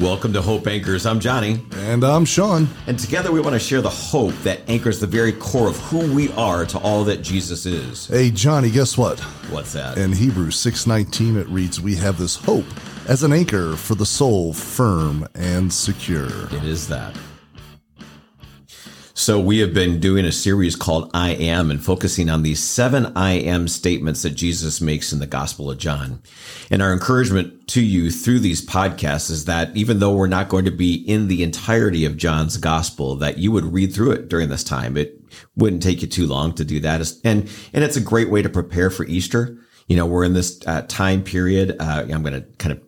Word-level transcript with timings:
Welcome 0.00 0.32
to 0.34 0.42
Hope 0.42 0.68
Anchors. 0.68 1.06
I'm 1.06 1.18
Johnny. 1.18 1.60
And 1.78 2.04
I'm 2.04 2.24
Sean. 2.24 2.68
And 2.86 2.96
together 2.96 3.32
we 3.32 3.40
want 3.40 3.54
to 3.54 3.58
share 3.58 3.80
the 3.80 3.88
hope 3.88 4.32
that 4.44 4.60
anchors 4.68 5.00
the 5.00 5.08
very 5.08 5.32
core 5.32 5.66
of 5.66 5.76
who 5.76 6.14
we 6.14 6.30
are 6.34 6.64
to 6.66 6.78
all 6.78 7.02
that 7.02 7.20
Jesus 7.20 7.66
is. 7.66 8.06
Hey 8.06 8.30
Johnny, 8.30 8.70
guess 8.70 8.96
what? 8.96 9.18
What's 9.50 9.72
that? 9.72 9.98
In 9.98 10.12
Hebrews 10.12 10.54
6:19 10.54 11.36
it 11.36 11.48
reads, 11.48 11.80
"We 11.80 11.96
have 11.96 12.16
this 12.16 12.36
hope 12.36 12.66
as 13.08 13.24
an 13.24 13.32
anchor 13.32 13.74
for 13.74 13.96
the 13.96 14.06
soul, 14.06 14.52
firm 14.52 15.26
and 15.34 15.72
secure." 15.72 16.46
It 16.52 16.62
is 16.62 16.86
that. 16.86 17.16
So, 19.28 19.38
we 19.38 19.58
have 19.58 19.74
been 19.74 20.00
doing 20.00 20.24
a 20.24 20.32
series 20.32 20.74
called 20.74 21.10
I 21.12 21.32
Am 21.32 21.70
and 21.70 21.84
focusing 21.84 22.30
on 22.30 22.42
these 22.42 22.62
seven 22.62 23.12
I 23.14 23.32
Am 23.32 23.68
statements 23.68 24.22
that 24.22 24.30
Jesus 24.30 24.80
makes 24.80 25.12
in 25.12 25.18
the 25.18 25.26
Gospel 25.26 25.70
of 25.70 25.76
John. 25.76 26.22
And 26.70 26.80
our 26.80 26.94
encouragement 26.94 27.68
to 27.68 27.82
you 27.82 28.10
through 28.10 28.38
these 28.38 28.64
podcasts 28.64 29.30
is 29.30 29.44
that 29.44 29.76
even 29.76 29.98
though 29.98 30.14
we're 30.14 30.28
not 30.28 30.48
going 30.48 30.64
to 30.64 30.70
be 30.70 30.94
in 30.94 31.28
the 31.28 31.42
entirety 31.42 32.06
of 32.06 32.16
John's 32.16 32.56
Gospel, 32.56 33.16
that 33.16 33.36
you 33.36 33.52
would 33.52 33.66
read 33.66 33.92
through 33.92 34.12
it 34.12 34.30
during 34.30 34.48
this 34.48 34.64
time. 34.64 34.96
It 34.96 35.20
wouldn't 35.56 35.82
take 35.82 36.00
you 36.00 36.08
too 36.08 36.26
long 36.26 36.54
to 36.54 36.64
do 36.64 36.80
that. 36.80 37.12
And, 37.22 37.50
and 37.74 37.84
it's 37.84 37.98
a 37.98 38.00
great 38.00 38.30
way 38.30 38.40
to 38.40 38.48
prepare 38.48 38.88
for 38.88 39.04
Easter. 39.04 39.58
You 39.88 39.96
know, 39.96 40.06
we're 40.06 40.24
in 40.24 40.32
this 40.32 40.58
uh, 40.66 40.86
time 40.88 41.22
period. 41.22 41.76
Uh, 41.78 42.06
I'm 42.10 42.22
going 42.22 42.32
to 42.32 42.48
kind 42.56 42.72
of 42.72 42.80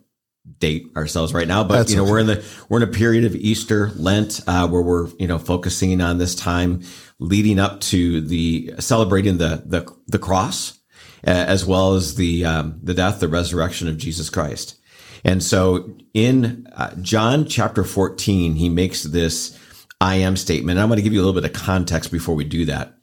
date 0.57 0.87
ourselves 0.95 1.33
right 1.33 1.47
now, 1.47 1.63
but 1.63 1.77
That's 1.77 1.91
you 1.91 1.97
know, 1.97 2.03
okay. 2.03 2.11
we're 2.11 2.19
in 2.19 2.27
the, 2.27 2.45
we're 2.69 2.81
in 2.81 2.89
a 2.89 2.91
period 2.91 3.25
of 3.25 3.35
Easter, 3.35 3.91
Lent, 3.95 4.41
uh, 4.47 4.67
where 4.67 4.81
we're, 4.81 5.07
you 5.19 5.27
know, 5.27 5.37
focusing 5.37 6.01
on 6.01 6.17
this 6.17 6.35
time 6.35 6.81
leading 7.19 7.59
up 7.59 7.79
to 7.81 8.21
the 8.21 8.73
celebrating 8.79 9.37
the, 9.37 9.63
the, 9.65 9.91
the 10.07 10.19
cross, 10.19 10.79
uh, 11.25 11.29
as 11.29 11.65
well 11.65 11.93
as 11.93 12.15
the, 12.15 12.45
um, 12.45 12.79
the 12.81 12.93
death, 12.93 13.19
the 13.19 13.27
resurrection 13.27 13.87
of 13.87 13.97
Jesus 13.97 14.29
Christ. 14.29 14.79
And 15.23 15.43
so 15.43 15.95
in 16.13 16.67
uh, 16.73 16.95
John 16.95 17.45
chapter 17.45 17.83
14, 17.83 18.55
he 18.55 18.69
makes 18.69 19.03
this 19.03 19.57
I 19.99 20.15
am 20.15 20.35
statement. 20.35 20.77
And 20.77 20.81
I'm 20.81 20.89
going 20.89 20.97
to 20.97 21.03
give 21.03 21.13
you 21.13 21.19
a 21.19 21.23
little 21.23 21.39
bit 21.39 21.49
of 21.49 21.55
context 21.55 22.11
before 22.11 22.33
we 22.33 22.43
do 22.43 22.65
that. 22.65 22.95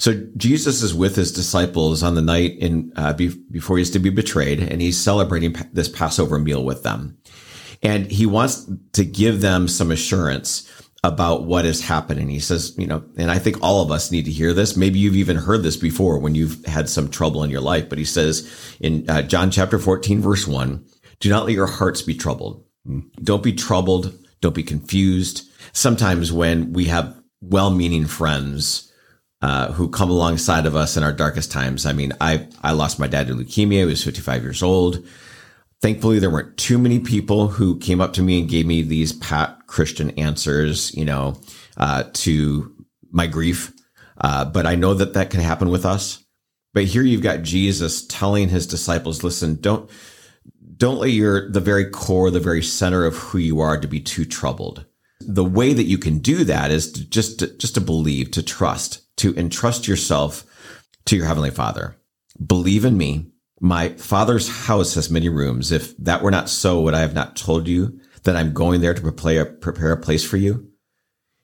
So 0.00 0.14
Jesus 0.34 0.82
is 0.82 0.94
with 0.94 1.14
his 1.14 1.30
disciples 1.30 2.02
on 2.02 2.14
the 2.14 2.22
night 2.22 2.56
in 2.56 2.90
uh, 2.96 3.12
be, 3.12 3.28
before 3.50 3.76
he's 3.76 3.90
to 3.90 3.98
be 3.98 4.08
betrayed, 4.08 4.58
and 4.58 4.80
he's 4.80 4.98
celebrating 4.98 5.54
this 5.74 5.90
Passover 5.90 6.38
meal 6.38 6.64
with 6.64 6.82
them, 6.82 7.18
and 7.82 8.10
he 8.10 8.24
wants 8.24 8.66
to 8.94 9.04
give 9.04 9.42
them 9.42 9.68
some 9.68 9.90
assurance 9.90 10.66
about 11.04 11.44
what 11.44 11.66
is 11.66 11.84
happening. 11.84 12.30
He 12.30 12.40
says, 12.40 12.74
you 12.78 12.86
know, 12.86 13.04
and 13.18 13.30
I 13.30 13.38
think 13.38 13.58
all 13.60 13.82
of 13.82 13.90
us 13.90 14.10
need 14.10 14.24
to 14.24 14.30
hear 14.30 14.54
this. 14.54 14.74
Maybe 14.74 14.98
you've 14.98 15.16
even 15.16 15.36
heard 15.36 15.62
this 15.62 15.76
before 15.76 16.18
when 16.18 16.34
you've 16.34 16.64
had 16.64 16.88
some 16.88 17.10
trouble 17.10 17.44
in 17.44 17.50
your 17.50 17.60
life, 17.60 17.90
but 17.90 17.98
he 17.98 18.04
says 18.06 18.50
in 18.80 19.08
uh, 19.08 19.20
John 19.20 19.50
chapter 19.50 19.78
14, 19.78 20.22
verse 20.22 20.46
1, 20.46 20.82
do 21.20 21.28
not 21.28 21.44
let 21.44 21.52
your 21.52 21.66
hearts 21.66 22.00
be 22.00 22.14
troubled. 22.14 22.64
Don't 23.22 23.42
be 23.42 23.52
troubled. 23.52 24.18
Don't 24.40 24.54
be 24.54 24.62
confused. 24.62 25.46
Sometimes 25.74 26.32
when 26.32 26.72
we 26.72 26.86
have 26.86 27.20
well 27.42 27.70
meaning 27.70 28.06
friends, 28.06 28.89
uh, 29.42 29.72
who 29.72 29.88
come 29.88 30.10
alongside 30.10 30.66
of 30.66 30.76
us 30.76 30.96
in 30.96 31.02
our 31.02 31.12
darkest 31.12 31.50
times. 31.50 31.86
I 31.86 31.92
mean, 31.92 32.12
I, 32.20 32.46
I 32.62 32.72
lost 32.72 32.98
my 32.98 33.06
dad 33.06 33.28
to 33.28 33.34
leukemia. 33.34 33.80
He 33.80 33.84
was 33.84 34.04
55 34.04 34.42
years 34.42 34.62
old. 34.62 35.06
Thankfully, 35.80 36.18
there 36.18 36.30
weren't 36.30 36.58
too 36.58 36.78
many 36.78 36.98
people 37.00 37.48
who 37.48 37.78
came 37.78 38.02
up 38.02 38.12
to 38.14 38.22
me 38.22 38.40
and 38.40 38.50
gave 38.50 38.66
me 38.66 38.82
these 38.82 39.14
pat 39.14 39.66
Christian 39.66 40.10
answers, 40.10 40.94
you 40.94 41.06
know, 41.06 41.40
uh, 41.78 42.04
to 42.12 42.74
my 43.10 43.26
grief. 43.26 43.72
Uh, 44.18 44.44
but 44.44 44.66
I 44.66 44.74
know 44.74 44.92
that 44.92 45.14
that 45.14 45.30
can 45.30 45.40
happen 45.40 45.70
with 45.70 45.86
us. 45.86 46.22
But 46.74 46.84
here 46.84 47.02
you've 47.02 47.22
got 47.22 47.42
Jesus 47.42 48.06
telling 48.06 48.50
his 48.50 48.66
disciples, 48.66 49.24
listen, 49.24 49.56
don't, 49.60 49.90
don't 50.76 50.98
let 50.98 51.10
your, 51.10 51.50
the 51.50 51.60
very 51.60 51.86
core, 51.86 52.30
the 52.30 52.40
very 52.40 52.62
center 52.62 53.04
of 53.04 53.16
who 53.16 53.38
you 53.38 53.60
are 53.60 53.80
to 53.80 53.88
be 53.88 54.00
too 54.00 54.24
troubled. 54.24 54.84
The 55.20 55.44
way 55.44 55.72
that 55.72 55.84
you 55.84 55.98
can 55.98 56.18
do 56.18 56.44
that 56.44 56.70
is 56.70 56.92
to 56.92 57.04
just, 57.04 57.40
to, 57.40 57.46
just 57.56 57.74
to 57.74 57.80
believe, 57.80 58.30
to 58.32 58.42
trust, 58.42 59.00
to 59.20 59.36
entrust 59.36 59.86
yourself 59.86 60.44
to 61.04 61.16
your 61.16 61.26
heavenly 61.26 61.50
father. 61.50 61.94
Believe 62.44 62.84
in 62.84 62.96
me. 62.96 63.26
My 63.60 63.90
father's 63.90 64.48
house 64.48 64.94
has 64.94 65.10
many 65.10 65.28
rooms. 65.28 65.70
If 65.70 65.94
that 65.98 66.22
were 66.22 66.30
not 66.30 66.48
so, 66.48 66.80
would 66.80 66.94
I 66.94 67.00
have 67.00 67.12
not 67.12 67.36
told 67.36 67.68
you 67.68 68.00
that 68.22 68.34
I'm 68.34 68.54
going 68.54 68.80
there 68.80 68.94
to 68.94 69.00
prepare, 69.02 69.44
prepare 69.44 69.92
a 69.92 70.00
place 70.00 70.24
for 70.24 70.38
you? 70.38 70.70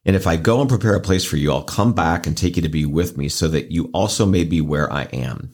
And 0.06 0.16
if 0.16 0.26
I 0.26 0.36
go 0.36 0.60
and 0.60 0.70
prepare 0.70 0.94
a 0.94 1.00
place 1.00 1.24
for 1.24 1.36
you, 1.36 1.52
I'll 1.52 1.64
come 1.64 1.92
back 1.92 2.26
and 2.26 2.34
take 2.34 2.56
you 2.56 2.62
to 2.62 2.68
be 2.70 2.86
with 2.86 3.18
me 3.18 3.28
so 3.28 3.48
that 3.48 3.70
you 3.72 3.90
also 3.92 4.24
may 4.24 4.44
be 4.44 4.62
where 4.62 4.90
I 4.90 5.02
am. 5.12 5.52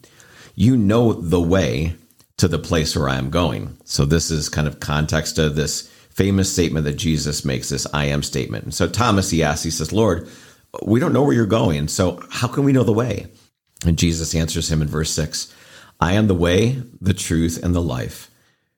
You 0.54 0.76
know 0.76 1.14
the 1.14 1.40
way 1.40 1.96
to 2.36 2.46
the 2.46 2.58
place 2.58 2.94
where 2.94 3.08
I 3.08 3.16
am 3.16 3.30
going. 3.30 3.76
So 3.84 4.04
this 4.04 4.30
is 4.30 4.48
kind 4.48 4.68
of 4.68 4.78
context 4.78 5.38
of 5.38 5.56
this 5.56 5.88
famous 6.10 6.52
statement 6.52 6.84
that 6.84 6.94
Jesus 6.94 7.44
makes, 7.44 7.70
this 7.70 7.86
I 7.92 8.04
am 8.04 8.22
statement. 8.22 8.64
And 8.64 8.74
so 8.74 8.86
Thomas, 8.86 9.30
he 9.30 9.42
asks, 9.42 9.64
he 9.64 9.70
says, 9.70 9.92
Lord, 9.92 10.28
we 10.82 11.00
don't 11.00 11.12
know 11.12 11.22
where 11.22 11.34
you're 11.34 11.46
going. 11.46 11.88
So 11.88 12.22
how 12.30 12.48
can 12.48 12.64
we 12.64 12.72
know 12.72 12.84
the 12.84 12.92
way? 12.92 13.26
And 13.84 13.98
Jesus 13.98 14.34
answers 14.34 14.70
him 14.70 14.80
in 14.80 14.88
verse 14.88 15.10
six, 15.10 15.52
I 16.00 16.14
am 16.14 16.26
the 16.26 16.34
way, 16.34 16.82
the 17.00 17.14
truth, 17.14 17.62
and 17.62 17.74
the 17.74 17.82
life. 17.82 18.30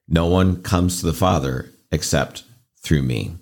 No 0.07 0.27
one 0.27 0.61
comes 0.61 0.99
to 0.99 1.05
the 1.05 1.13
Father 1.13 1.71
except 1.91 2.43
through 2.77 3.01
me. 3.01 3.35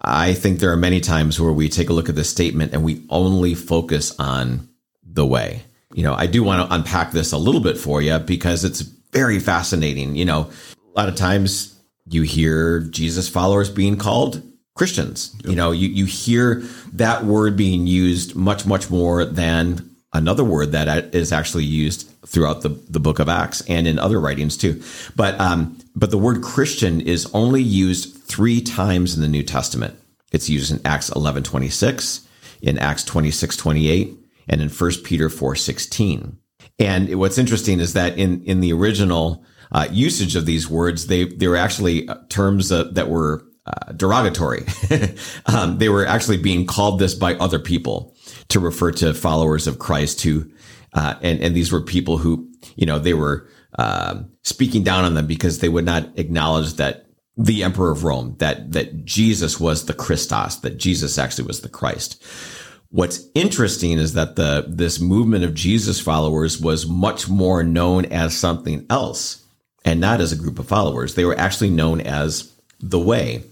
I 0.00 0.32
think 0.32 0.58
there 0.58 0.72
are 0.72 0.76
many 0.76 1.00
times 1.00 1.38
where 1.38 1.52
we 1.52 1.68
take 1.68 1.90
a 1.90 1.92
look 1.92 2.08
at 2.08 2.14
this 2.14 2.30
statement 2.30 2.72
and 2.72 2.82
we 2.82 3.04
only 3.10 3.54
focus 3.54 4.18
on 4.18 4.68
the 5.04 5.26
way. 5.26 5.62
You 5.92 6.04
know, 6.04 6.14
I 6.14 6.26
do 6.26 6.42
want 6.42 6.66
to 6.66 6.74
unpack 6.74 7.10
this 7.10 7.32
a 7.32 7.38
little 7.38 7.60
bit 7.60 7.76
for 7.76 8.00
you 8.00 8.18
because 8.18 8.64
it's 8.64 8.80
very 8.80 9.40
fascinating. 9.40 10.14
You 10.16 10.24
know, 10.24 10.50
a 10.94 10.98
lot 10.98 11.08
of 11.08 11.16
times 11.16 11.78
you 12.08 12.22
hear 12.22 12.80
Jesus 12.80 13.28
followers 13.28 13.68
being 13.68 13.96
called 13.96 14.42
Christians. 14.80 15.36
Yep. 15.40 15.50
You 15.50 15.56
know, 15.56 15.72
you, 15.72 15.88
you 15.88 16.06
hear 16.06 16.62
that 16.94 17.26
word 17.26 17.54
being 17.54 17.86
used 17.86 18.34
much, 18.34 18.64
much 18.64 18.88
more 18.88 19.26
than 19.26 19.90
another 20.14 20.42
word 20.42 20.72
that 20.72 21.14
is 21.14 21.32
actually 21.32 21.64
used 21.64 22.10
throughout 22.26 22.62
the, 22.62 22.70
the 22.88 22.98
book 22.98 23.18
of 23.18 23.28
Acts 23.28 23.60
and 23.68 23.86
in 23.86 23.98
other 23.98 24.18
writings 24.18 24.56
too. 24.56 24.82
But, 25.14 25.38
um, 25.38 25.76
but 25.94 26.10
the 26.10 26.16
word 26.16 26.42
Christian 26.42 27.02
is 27.02 27.30
only 27.34 27.60
used 27.60 28.24
three 28.24 28.62
times 28.62 29.14
in 29.14 29.20
the 29.20 29.28
New 29.28 29.42
Testament. 29.42 29.98
It's 30.32 30.48
used 30.48 30.72
in 30.72 30.80
Acts 30.86 31.10
11, 31.10 31.42
26, 31.42 32.26
in 32.62 32.78
Acts 32.78 33.04
26, 33.04 33.58
28, 33.58 34.16
and 34.48 34.62
in 34.62 34.70
1 34.70 34.90
Peter 35.04 35.28
4, 35.28 35.56
16. 35.56 36.38
And 36.78 37.18
what's 37.18 37.36
interesting 37.36 37.80
is 37.80 37.92
that 37.92 38.16
in, 38.16 38.42
in 38.44 38.60
the 38.60 38.72
original 38.72 39.44
uh, 39.72 39.88
usage 39.90 40.36
of 40.36 40.46
these 40.46 40.70
words, 40.70 41.08
they, 41.08 41.24
they 41.24 41.48
were 41.48 41.56
actually 41.56 42.08
uh, 42.08 42.14
terms 42.30 42.70
that 42.70 43.10
were 43.10 43.44
uh, 43.70 43.92
derogatory. 43.92 44.64
um, 45.46 45.78
they 45.78 45.88
were 45.88 46.06
actually 46.06 46.36
being 46.36 46.66
called 46.66 46.98
this 46.98 47.14
by 47.14 47.34
other 47.36 47.58
people 47.58 48.14
to 48.48 48.58
refer 48.58 48.90
to 48.90 49.14
followers 49.14 49.66
of 49.66 49.78
Christ 49.78 50.22
who, 50.22 50.50
uh, 50.94 51.14
and, 51.22 51.40
and 51.40 51.54
these 51.54 51.70
were 51.70 51.80
people 51.80 52.18
who, 52.18 52.48
you 52.74 52.86
know, 52.86 52.98
they 52.98 53.14
were, 53.14 53.48
uh, 53.78 54.22
speaking 54.42 54.82
down 54.82 55.04
on 55.04 55.14
them 55.14 55.26
because 55.26 55.60
they 55.60 55.68
would 55.68 55.84
not 55.84 56.18
acknowledge 56.18 56.74
that 56.74 57.06
the 57.36 57.62
emperor 57.62 57.90
of 57.90 58.04
Rome, 58.04 58.34
that, 58.38 58.72
that 58.72 59.04
Jesus 59.04 59.60
was 59.60 59.86
the 59.86 59.94
Christos, 59.94 60.56
that 60.56 60.76
Jesus 60.76 61.18
actually 61.18 61.46
was 61.46 61.60
the 61.60 61.68
Christ. 61.68 62.22
What's 62.90 63.28
interesting 63.34 63.98
is 63.98 64.14
that 64.14 64.34
the, 64.34 64.64
this 64.68 65.00
movement 65.00 65.44
of 65.44 65.54
Jesus 65.54 66.00
followers 66.00 66.60
was 66.60 66.88
much 66.88 67.28
more 67.28 67.62
known 67.62 68.06
as 68.06 68.36
something 68.36 68.84
else 68.90 69.44
and 69.84 70.00
not 70.00 70.20
as 70.20 70.32
a 70.32 70.36
group 70.36 70.58
of 70.58 70.66
followers. 70.66 71.14
They 71.14 71.24
were 71.24 71.38
actually 71.38 71.70
known 71.70 72.00
as 72.00 72.52
the 72.80 72.98
way. 72.98 73.44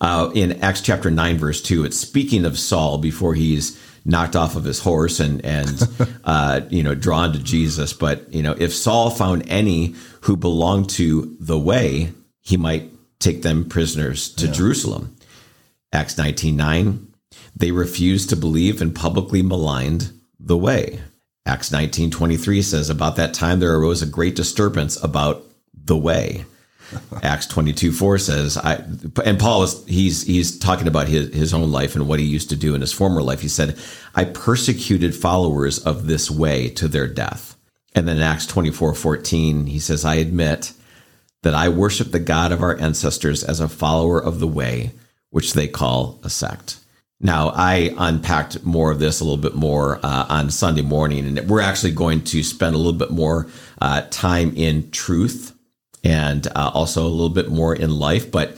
Uh, 0.00 0.30
in 0.34 0.62
Acts 0.62 0.80
chapter 0.80 1.10
9, 1.10 1.38
verse 1.38 1.62
2, 1.62 1.84
it's 1.84 1.96
speaking 1.96 2.44
of 2.44 2.58
Saul 2.58 2.98
before 2.98 3.34
he's 3.34 3.80
knocked 4.04 4.36
off 4.36 4.56
of 4.56 4.64
his 4.64 4.80
horse 4.80 5.20
and, 5.20 5.44
and 5.44 5.88
uh, 6.24 6.60
you 6.70 6.82
know, 6.82 6.94
drawn 6.94 7.32
to 7.32 7.38
Jesus. 7.38 7.92
But, 7.92 8.32
you 8.32 8.42
know, 8.42 8.54
if 8.58 8.74
Saul 8.74 9.10
found 9.10 9.48
any 9.48 9.94
who 10.22 10.36
belonged 10.36 10.90
to 10.90 11.36
the 11.40 11.58
way, 11.58 12.12
he 12.40 12.56
might 12.56 12.90
take 13.18 13.42
them 13.42 13.68
prisoners 13.68 14.32
to 14.34 14.46
yeah. 14.46 14.52
Jerusalem. 14.52 15.16
Acts 15.92 16.18
19, 16.18 16.56
9, 16.56 17.06
they 17.56 17.70
refused 17.70 18.28
to 18.30 18.36
believe 18.36 18.80
and 18.80 18.94
publicly 18.94 19.42
maligned 19.42 20.12
the 20.38 20.56
way. 20.56 21.00
Acts 21.46 21.72
19, 21.72 22.10
23 22.10 22.60
says, 22.62 22.90
About 22.90 23.16
that 23.16 23.32
time 23.32 23.60
there 23.60 23.74
arose 23.74 24.02
a 24.02 24.06
great 24.06 24.36
disturbance 24.36 25.02
about 25.02 25.44
the 25.72 25.96
way. 25.96 26.44
Acts 27.22 27.46
22 27.46 27.92
4 27.92 28.18
says, 28.18 28.56
I, 28.56 28.82
and 29.24 29.38
Paul 29.38 29.62
is, 29.64 29.84
he's, 29.86 30.22
he's 30.22 30.58
talking 30.58 30.88
about 30.88 31.08
his, 31.08 31.34
his 31.34 31.54
own 31.54 31.70
life 31.72 31.94
and 31.94 32.08
what 32.08 32.20
he 32.20 32.26
used 32.26 32.50
to 32.50 32.56
do 32.56 32.74
in 32.74 32.80
his 32.80 32.92
former 32.92 33.22
life. 33.22 33.40
He 33.40 33.48
said, 33.48 33.78
I 34.14 34.24
persecuted 34.24 35.14
followers 35.14 35.78
of 35.78 36.06
this 36.06 36.30
way 36.30 36.68
to 36.70 36.88
their 36.88 37.06
death. 37.06 37.56
And 37.94 38.06
then 38.06 38.16
in 38.16 38.22
Acts 38.22 38.46
24 38.46 38.94
14, 38.94 39.66
he 39.66 39.78
says, 39.78 40.04
I 40.04 40.16
admit 40.16 40.72
that 41.42 41.54
I 41.54 41.68
worship 41.68 42.10
the 42.10 42.18
God 42.18 42.52
of 42.52 42.62
our 42.62 42.76
ancestors 42.78 43.42
as 43.42 43.60
a 43.60 43.68
follower 43.68 44.22
of 44.22 44.40
the 44.40 44.48
way, 44.48 44.92
which 45.30 45.54
they 45.54 45.68
call 45.68 46.18
a 46.22 46.30
sect. 46.30 46.78
Now, 47.18 47.50
I 47.54 47.94
unpacked 47.96 48.64
more 48.64 48.90
of 48.90 48.98
this 48.98 49.20
a 49.20 49.24
little 49.24 49.38
bit 49.38 49.54
more 49.54 49.98
uh, 50.02 50.26
on 50.28 50.50
Sunday 50.50 50.82
morning, 50.82 51.24
and 51.24 51.48
we're 51.48 51.62
actually 51.62 51.92
going 51.92 52.22
to 52.24 52.42
spend 52.42 52.74
a 52.74 52.78
little 52.78 52.92
bit 52.92 53.10
more 53.10 53.46
uh, 53.80 54.02
time 54.10 54.52
in 54.54 54.90
truth 54.90 55.55
and 56.06 56.46
uh, 56.46 56.70
also 56.72 57.02
a 57.02 57.14
little 57.16 57.34
bit 57.34 57.48
more 57.48 57.74
in 57.74 57.90
life. 57.90 58.30
But 58.30 58.48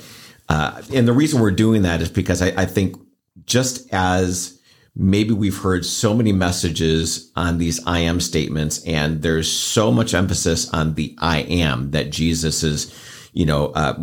Uh, 0.50 0.80
and 0.96 1.06
the 1.06 1.12
reason 1.12 1.40
we're 1.40 1.64
doing 1.66 1.82
that 1.82 2.00
is 2.00 2.10
because 2.10 2.40
I, 2.40 2.62
I 2.62 2.66
think 2.66 2.96
just 3.44 3.86
as 3.92 4.58
maybe 4.94 5.34
we've 5.34 5.62
heard 5.62 5.84
so 5.84 6.14
many 6.14 6.32
messages 6.32 7.30
on 7.34 7.58
these 7.58 7.78
I 7.86 7.98
am 8.10 8.20
statements, 8.20 8.82
and 8.86 9.20
there's 9.22 9.50
so 9.74 9.92
much 9.92 10.14
emphasis 10.14 10.72
on 10.72 10.94
the 10.94 11.14
I 11.18 11.40
am 11.66 11.90
that 11.90 12.16
Jesus 12.20 12.62
is, 12.62 12.88
you 13.34 13.46
know, 13.46 13.72
uh, 13.74 13.94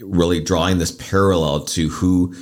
really 0.00 0.40
drawing 0.40 0.78
this 0.78 0.92
parallel 1.10 1.64
to 1.74 1.88
who 1.88 2.32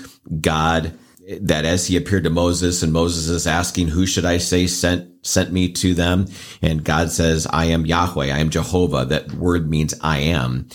God 0.40 0.92
that 1.40 1.64
as 1.64 1.86
he 1.86 1.96
appeared 1.96 2.24
to 2.24 2.30
Moses 2.30 2.82
and 2.82 2.92
Moses 2.92 3.28
is 3.28 3.46
asking, 3.46 3.88
who 3.88 4.06
should 4.06 4.24
I 4.24 4.38
say 4.38 4.66
sent, 4.66 5.26
sent 5.26 5.52
me 5.52 5.72
to 5.72 5.94
them? 5.94 6.26
And 6.62 6.84
God 6.84 7.10
says, 7.10 7.46
I 7.50 7.66
am 7.66 7.84
Yahweh. 7.84 8.26
I 8.26 8.38
am 8.38 8.50
Jehovah. 8.50 9.04
That 9.04 9.32
word 9.32 9.68
means 9.68 9.94
I 10.00 10.18
am. 10.18 10.68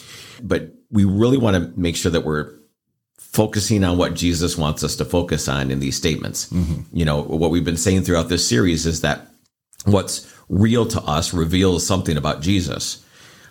But 0.44 0.74
we 0.90 1.06
really 1.06 1.38
want 1.38 1.56
to 1.56 1.80
make 1.80 1.96
sure 1.96 2.12
that 2.12 2.26
we're 2.26 2.54
focusing 3.18 3.86
on 3.86 3.98
what 3.98 4.14
Jesus 4.14 4.58
wants 4.58 4.84
us 4.84 4.98
to 4.98 5.06
focus 5.06 5.48
on 5.48 5.72
in 5.72 5.80
these 5.80 5.96
statements. 5.96 6.50
Mm-hmm. 6.50 6.98
You 6.98 7.06
know, 7.06 7.22
what 7.22 7.50
we've 7.50 7.64
been 7.64 7.78
saying 7.78 8.02
throughout 8.02 8.28
this 8.28 8.46
series 8.46 8.86
is 8.86 9.02
that 9.02 9.28
what's 9.86 10.36
real 10.50 10.86
to 10.88 11.02
us 11.04 11.34
reveals 11.34 11.88
something 11.88 12.18
about 12.18 12.42
Jesus. 12.42 13.06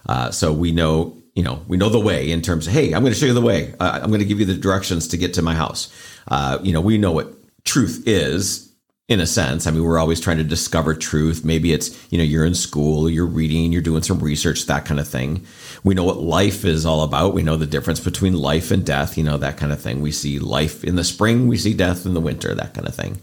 Uh, 0.07 0.31
so 0.31 0.53
we 0.53 0.71
know, 0.71 1.17
you 1.35 1.43
know, 1.43 1.65
we 1.67 1.79
know 1.79 1.89
the 1.89 1.99
way 1.99 2.31
in 2.31 2.43
terms 2.43 2.67
of, 2.67 2.75
hey, 2.75 2.93
I'm 2.93 3.01
going 3.01 3.15
to 3.15 3.19
show 3.19 3.25
you 3.25 3.33
the 3.33 3.41
way. 3.41 3.75
Uh, 3.81 4.01
I'm 4.03 4.11
going 4.11 4.21
to 4.21 4.27
give 4.27 4.39
you 4.39 4.45
the 4.45 4.55
directions 4.55 5.09
to 5.09 5.17
get 5.17 5.33
to 5.35 5.43
my 5.43 5.55
house. 5.55 5.91
Uh, 6.29 6.59
you 6.63 6.73
know, 6.73 6.81
we 6.81 6.99
know 6.99 7.13
what 7.13 7.33
truth 7.65 8.03
is 8.07 8.71
in 9.09 9.19
a 9.19 9.27
sense. 9.27 9.67
I 9.67 9.73
mean, 9.73 9.83
we're 9.83 9.99
always 9.99 10.21
trying 10.21 10.37
to 10.37 10.45
discover 10.45 10.95
truth. 10.95 11.45
Maybe 11.45 11.73
it's, 11.73 11.91
you 12.13 12.19
know, 12.19 12.23
you're 12.23 12.45
in 12.45 12.55
school, 12.55 13.11
you're 13.11 13.27
reading, 13.27 13.73
you're 13.73 13.83
doing 13.83 14.05
some 14.05 14.21
research, 14.21 14.67
that 14.67 14.85
kind 14.85 15.01
of 15.01 15.09
thing. 15.09 15.45
We 15.83 15.95
know 15.95 16.05
what 16.05 16.21
life 16.21 16.65
is 16.65 16.87
all 16.87 17.03
about. 17.03 17.35
We 17.35 17.43
know 17.43 17.57
the 17.57 17.67
difference 17.67 17.99
between 17.99 18.35
life 18.35 18.71
and 18.71 18.87
death, 18.87 19.19
you 19.19 19.25
know, 19.25 19.37
that 19.39 19.57
kind 19.57 19.73
of 19.73 19.81
thing. 19.81 20.01
We 20.01 20.13
see 20.13 20.39
life 20.39 20.85
in 20.85 20.95
the 20.95 21.03
spring, 21.03 21.49
we 21.49 21.57
see 21.59 21.75
death 21.75 22.07
in 22.07 22.15
the 22.15 22.21
winter, 22.21 22.55
that 22.55 22.73
kind 22.73 22.87
of 22.87 22.95
thing. 22.95 23.21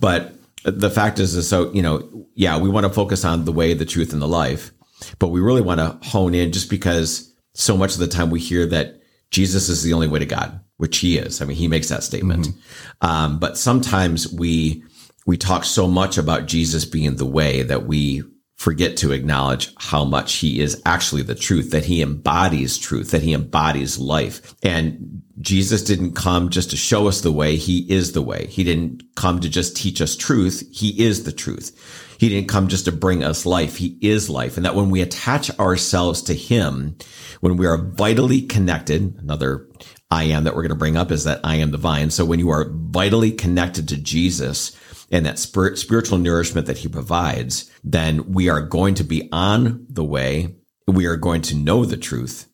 But 0.00 0.34
the 0.64 0.90
fact 0.90 1.20
is, 1.20 1.34
is 1.36 1.48
so, 1.48 1.72
you 1.72 1.82
know, 1.82 2.26
yeah, 2.34 2.58
we 2.58 2.68
want 2.68 2.84
to 2.86 2.92
focus 2.92 3.24
on 3.24 3.44
the 3.44 3.52
way, 3.52 3.72
the 3.72 3.84
truth, 3.84 4.12
and 4.12 4.20
the 4.20 4.28
life, 4.28 4.72
but 5.20 5.28
we 5.28 5.40
really 5.40 5.62
want 5.62 5.78
to 5.78 6.08
hone 6.08 6.34
in 6.34 6.50
just 6.50 6.68
because 6.68 7.32
so 7.54 7.76
much 7.76 7.94
of 7.94 8.00
the 8.00 8.08
time 8.08 8.30
we 8.30 8.40
hear 8.40 8.66
that 8.66 9.00
Jesus 9.30 9.68
is 9.68 9.84
the 9.84 9.92
only 9.92 10.08
way 10.08 10.18
to 10.18 10.26
God, 10.26 10.60
which 10.80 10.98
he 10.98 11.18
is. 11.18 11.40
I 11.40 11.44
mean, 11.44 11.56
he 11.56 11.68
makes 11.68 11.88
that 11.90 12.02
statement. 12.02 12.48
Mm-hmm. 12.48 13.06
Um, 13.06 13.38
but 13.38 13.58
sometimes 13.58 14.32
we, 14.32 14.82
we 15.26 15.36
talk 15.36 15.64
so 15.64 15.86
much 15.86 16.18
about 16.18 16.46
Jesus 16.46 16.84
being 16.84 17.16
the 17.16 17.26
way 17.26 17.62
that 17.62 17.86
we 17.86 18.22
forget 18.56 18.96
to 18.98 19.12
acknowledge 19.12 19.72
how 19.78 20.04
much 20.04 20.34
he 20.34 20.60
is 20.60 20.82
actually 20.84 21.22
the 21.22 21.34
truth, 21.34 21.70
that 21.70 21.84
he 21.84 22.02
embodies 22.02 22.76
truth, 22.76 23.10
that 23.10 23.22
he 23.22 23.32
embodies 23.32 23.98
life. 23.98 24.54
And 24.62 25.22
Jesus 25.40 25.82
didn't 25.82 26.12
come 26.12 26.50
just 26.50 26.70
to 26.70 26.76
show 26.76 27.08
us 27.08 27.22
the 27.22 27.32
way. 27.32 27.56
He 27.56 27.90
is 27.90 28.12
the 28.12 28.20
way. 28.20 28.46
He 28.48 28.64
didn't 28.64 29.02
come 29.16 29.40
to 29.40 29.48
just 29.48 29.76
teach 29.76 30.02
us 30.02 30.14
truth. 30.14 30.62
He 30.72 31.02
is 31.02 31.24
the 31.24 31.32
truth. 31.32 31.74
He 32.18 32.28
didn't 32.28 32.50
come 32.50 32.68
just 32.68 32.84
to 32.84 32.92
bring 32.92 33.24
us 33.24 33.46
life. 33.46 33.76
He 33.76 33.96
is 34.02 34.28
life. 34.28 34.58
And 34.58 34.66
that 34.66 34.74
when 34.74 34.90
we 34.90 35.00
attach 35.00 35.50
ourselves 35.58 36.20
to 36.24 36.34
him, 36.34 36.96
when 37.40 37.56
we 37.56 37.66
are 37.66 37.78
vitally 37.78 38.42
connected, 38.42 39.18
another 39.20 39.66
I 40.10 40.24
am 40.24 40.44
that 40.44 40.54
we're 40.54 40.62
going 40.62 40.70
to 40.70 40.76
bring 40.76 40.96
up 40.96 41.10
is 41.10 41.24
that 41.24 41.40
I 41.44 41.56
am 41.56 41.70
the 41.70 41.78
vine. 41.78 42.10
So 42.10 42.24
when 42.24 42.40
you 42.40 42.50
are 42.50 42.70
vitally 42.70 43.32
connected 43.32 43.88
to 43.88 43.96
Jesus, 43.96 44.76
and 45.10 45.26
that 45.26 45.38
spirit, 45.38 45.78
spiritual 45.78 46.18
nourishment 46.18 46.66
that 46.68 46.78
he 46.78 46.88
provides, 46.88 47.70
then 47.82 48.32
we 48.32 48.48
are 48.48 48.60
going 48.60 48.94
to 48.94 49.04
be 49.04 49.28
on 49.32 49.86
the 49.88 50.04
way. 50.04 50.54
We 50.86 51.06
are 51.06 51.16
going 51.16 51.42
to 51.42 51.56
know 51.56 51.84
the 51.84 51.96
truth 51.96 52.48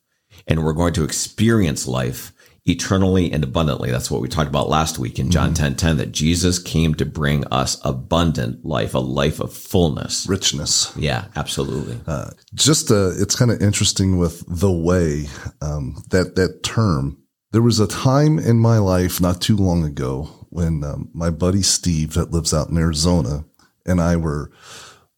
and 0.47 0.64
we're 0.64 0.73
going 0.73 0.94
to 0.94 1.05
experience 1.05 1.87
life 1.87 2.32
eternally 2.64 3.31
and 3.31 3.44
abundantly. 3.44 3.91
That's 3.91 4.11
what 4.11 4.20
we 4.20 4.29
talked 4.29 4.49
about 4.49 4.69
last 4.69 4.99
week 4.99 5.19
in 5.19 5.31
John 5.31 5.50
mm-hmm. 5.50 5.64
10, 5.64 5.76
10, 5.76 5.97
that 5.99 6.12
Jesus 6.12 6.58
came 6.58 6.94
to 6.97 7.06
bring 7.06 7.47
us 7.49 7.81
abundant 7.85 8.64
life, 8.64 8.94
a 8.94 8.99
life 8.99 9.38
of 9.38 9.53
fullness, 9.53 10.26
richness. 10.29 10.93
Yeah, 10.97 11.26
absolutely. 11.37 12.00
Uh, 12.06 12.31
just, 12.55 12.91
uh, 12.91 13.12
it's 13.17 13.37
kind 13.37 13.53
of 13.53 13.62
interesting 13.62 14.19
with 14.19 14.44
the 14.49 14.73
way, 14.73 15.26
um, 15.61 16.03
that, 16.11 16.35
that 16.35 16.64
term. 16.64 17.23
There 17.56 17.62
was 17.62 17.81
a 17.81 17.87
time 17.87 18.38
in 18.38 18.58
my 18.58 18.76
life 18.76 19.19
not 19.19 19.41
too 19.41 19.56
long 19.56 19.82
ago 19.82 20.25
when 20.50 20.85
um, 20.85 21.08
my 21.14 21.31
buddy 21.31 21.62
Steve, 21.62 22.12
that 22.12 22.31
lives 22.31 22.53
out 22.53 22.69
in 22.69 22.76
Arizona, 22.76 23.47
and 23.87 23.99
I 23.99 24.17
were 24.17 24.50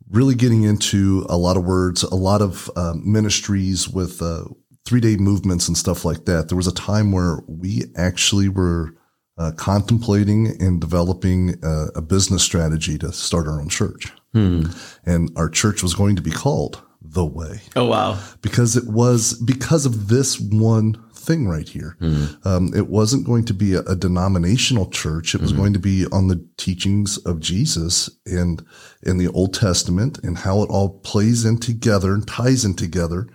really 0.08 0.36
getting 0.36 0.62
into 0.62 1.26
a 1.28 1.36
lot 1.36 1.56
of 1.56 1.64
words, 1.64 2.04
a 2.04 2.14
lot 2.14 2.40
of 2.40 2.70
uh, 2.76 2.94
ministries 2.94 3.88
with 3.88 4.22
uh, 4.22 4.44
three 4.84 5.00
day 5.00 5.16
movements 5.16 5.66
and 5.66 5.76
stuff 5.76 6.04
like 6.04 6.26
that. 6.26 6.46
There 6.46 6.56
was 6.56 6.68
a 6.68 6.72
time 6.72 7.10
where 7.10 7.40
we 7.48 7.86
actually 7.96 8.48
were 8.48 8.94
uh, 9.36 9.50
contemplating 9.56 10.62
and 10.62 10.80
developing 10.80 11.56
a, 11.64 11.86
a, 11.96 12.02
business 12.02 12.44
strategy 12.44 12.98
to 12.98 13.12
start 13.12 13.48
our 13.48 13.60
own 13.60 13.68
church. 13.68 14.12
Hmm. 14.32 14.66
And 15.04 15.32
our 15.34 15.48
church 15.48 15.82
was 15.82 15.92
going 15.92 16.14
to 16.14 16.22
be 16.22 16.30
called 16.30 16.82
The 17.02 17.24
Way. 17.24 17.62
Oh, 17.74 17.86
wow. 17.86 18.16
Because 18.42 18.76
it 18.76 18.86
was 18.86 19.34
because 19.42 19.86
of 19.86 20.06
this 20.06 20.38
one 20.38 21.02
thing 21.28 21.46
right 21.46 21.68
here. 21.68 21.96
Mm-hmm. 22.00 22.48
Um, 22.48 22.72
it 22.74 22.88
wasn't 22.88 23.26
going 23.26 23.44
to 23.44 23.54
be 23.54 23.74
a, 23.74 23.80
a 23.82 23.94
denominational 23.94 24.90
church. 24.90 25.34
It 25.34 25.40
was 25.40 25.52
mm-hmm. 25.52 25.60
going 25.60 25.72
to 25.74 25.78
be 25.78 26.06
on 26.10 26.26
the 26.26 26.44
teachings 26.56 27.18
of 27.18 27.38
Jesus 27.38 28.10
and 28.26 28.64
in 29.02 29.18
the 29.18 29.28
Old 29.28 29.54
Testament 29.54 30.18
and 30.24 30.38
how 30.38 30.62
it 30.62 30.70
all 30.70 30.98
plays 31.00 31.44
in 31.44 31.58
together 31.58 32.14
and 32.14 32.26
ties 32.26 32.64
in 32.64 32.74
together. 32.74 33.28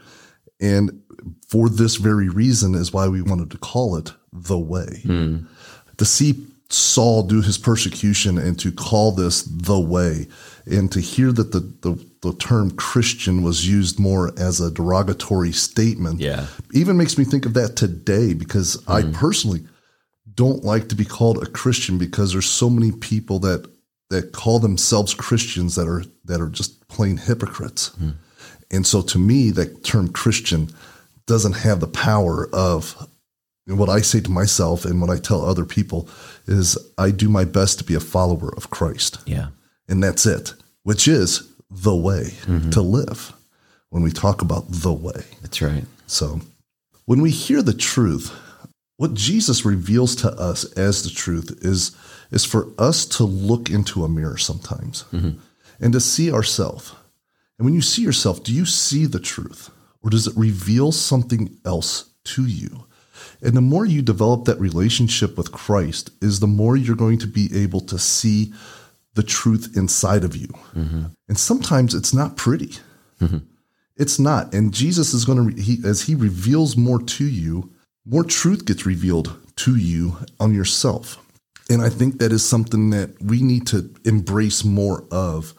And 0.60 1.02
for 1.48 1.70
this 1.70 1.96
very 1.96 2.28
reason 2.28 2.76
is 2.76 2.92
why 2.92 3.08
we 3.08 3.22
wanted 3.22 3.52
to 3.52 3.58
call 3.58 3.96
it 3.96 4.12
the 4.34 4.60
way. 4.60 5.04
Mm. 5.06 5.48
To 5.98 6.06
see 6.06 6.48
Saul 6.74 7.24
do 7.24 7.42
his 7.42 7.58
persecution 7.58 8.38
and 8.38 8.60
to 8.60 8.72
call 8.72 9.12
this 9.12 9.44
the 9.44 9.80
way 9.80 10.28
and 10.66 10.92
to 10.92 11.00
hear 11.00 11.32
that 11.32 11.52
the, 11.52 11.60
the, 11.60 12.06
the 12.22 12.34
term 12.38 12.72
Christian 12.72 13.44
was 13.44 13.68
used 13.68 14.00
more 14.00 14.32
as 14.40 14.60
a 14.60 14.72
derogatory 14.72 15.52
statement, 15.52 16.20
yeah, 16.20 16.48
even 16.74 16.98
makes 16.98 17.18
me 17.18 17.26
think 17.26 17.46
of 17.46 17.54
that 17.54 17.76
today 17.76 18.34
because 18.34 18.78
mm. 18.78 18.94
I 18.94 19.12
personally 19.18 19.68
don't 20.34 20.64
like 20.64 20.90
to 20.90 20.96
be 20.96 21.06
called 21.06 21.44
a 21.44 21.46
Christian 21.46 21.98
because 21.98 22.32
there's 22.32 22.50
so 22.50 22.70
many 22.70 22.92
people 22.92 23.40
that 23.40 23.70
that 24.10 24.32
call 24.32 24.60
themselves 24.60 25.14
Christians 25.14 25.76
that 25.76 25.88
are 25.88 26.04
that 26.26 26.42
are 26.42 26.50
just 26.50 26.88
plain 26.88 27.18
hypocrites. 27.18 27.90
Mm. 28.02 28.16
And 28.72 28.88
so 28.88 29.02
to 29.02 29.20
me, 29.20 29.52
that 29.52 29.84
term 29.84 30.12
Christian 30.12 30.70
doesn't 31.26 31.54
have 31.54 31.80
the 31.80 31.88
power 31.88 32.50
of 32.54 33.08
what 33.66 33.90
I 33.90 34.02
say 34.02 34.20
to 34.22 34.32
myself 34.32 34.86
and 34.86 35.00
what 35.00 35.10
I 35.10 35.18
tell 35.18 35.44
other 35.44 35.66
people 35.66 36.10
is 36.48 36.78
I 36.98 37.12
do 37.12 37.30
my 37.30 37.46
best 37.46 37.80
to 37.80 37.84
be 37.84 37.96
a 37.96 38.00
follower 38.00 38.54
of 38.56 38.70
Christ. 38.70 39.20
Yeah. 39.26 39.48
And 39.88 40.04
that's 40.04 40.26
it, 40.26 40.54
which 40.84 41.08
is 41.08 41.50
the 41.70 41.96
way 41.96 42.34
mm-hmm. 42.46 42.70
to 42.72 42.82
live 42.82 43.34
when 43.90 44.04
we 44.04 44.12
talk 44.12 44.42
about 44.42 44.66
the 44.70 44.94
way. 44.94 45.24
That's 45.42 45.62
right. 45.62 45.86
So 46.08 46.42
when 47.06 47.22
we 47.22 47.32
hear 47.32 47.62
the 47.62 47.74
truth, 47.74 48.32
what 48.98 49.14
Jesus 49.14 49.66
reveals 49.66 50.16
to 50.18 50.32
us 50.32 50.66
as 50.74 51.04
the 51.04 51.10
truth 51.10 51.60
is, 51.62 51.96
is 52.32 52.46
for 52.46 52.68
us 52.78 53.06
to 53.06 53.24
look 53.24 53.70
into 53.70 54.04
a 54.04 54.10
mirror 54.10 54.38
sometimes 54.38 55.06
mm-hmm. 55.12 55.40
and 55.80 55.94
to 55.94 56.00
see 56.00 56.32
ourselves. 56.32 56.94
And 57.58 57.66
when 57.66 57.74
you 57.74 57.82
see 57.82 58.02
yourself, 58.02 58.44
do 58.44 58.54
you 58.54 58.66
see 58.66 59.06
the 59.06 59.20
truth 59.20 59.70
or 60.02 60.10
does 60.10 60.28
it 60.28 60.36
reveal 60.36 60.92
something 60.92 61.58
else 61.66 62.10
to 62.26 62.46
you? 62.46 62.86
And 63.44 63.58
the 63.58 63.62
more 63.62 63.86
you 63.86 64.02
develop 64.02 64.46
that 64.46 64.60
relationship 64.60 65.38
with 65.38 65.52
Christ, 65.52 66.12
is 66.22 66.40
the 66.40 66.48
more 66.48 66.76
you're 66.76 66.96
going 66.96 67.20
to 67.20 67.28
be 67.28 67.50
able 67.54 67.82
to 67.82 68.00
see 68.00 68.54
the 69.16 69.24
truth 69.24 69.76
inside 69.76 70.24
of 70.24 70.36
you. 70.36 70.48
Mm-hmm. 70.76 71.04
And 71.28 71.38
sometimes 71.38 71.94
it's 71.94 72.14
not 72.14 72.38
pretty. 72.38 72.78
Mm-hmm. 73.22 73.40
It's 73.98 74.18
not. 74.18 74.54
And 74.54 74.74
Jesus 74.74 75.14
is 75.14 75.26
going 75.26 75.56
to, 75.56 75.62
he, 75.62 75.78
as 75.86 76.04
he 76.04 76.16
reveals 76.16 76.76
more 76.76 77.00
to 77.02 77.26
you, 77.26 77.72
more 78.06 78.24
truth 78.24 78.66
gets 78.66 78.86
revealed 78.86 79.38
to 79.58 79.76
you 79.76 80.18
on 80.40 80.54
yourself. 80.54 81.20
And 81.70 81.82
I 81.82 81.90
think 81.90 82.20
that 82.20 82.32
is 82.32 82.48
something 82.48 82.90
that 82.90 83.22
we 83.22 83.42
need 83.42 83.68
to 83.68 83.94
embrace 84.04 84.64
more 84.64 85.06
of 85.12 85.54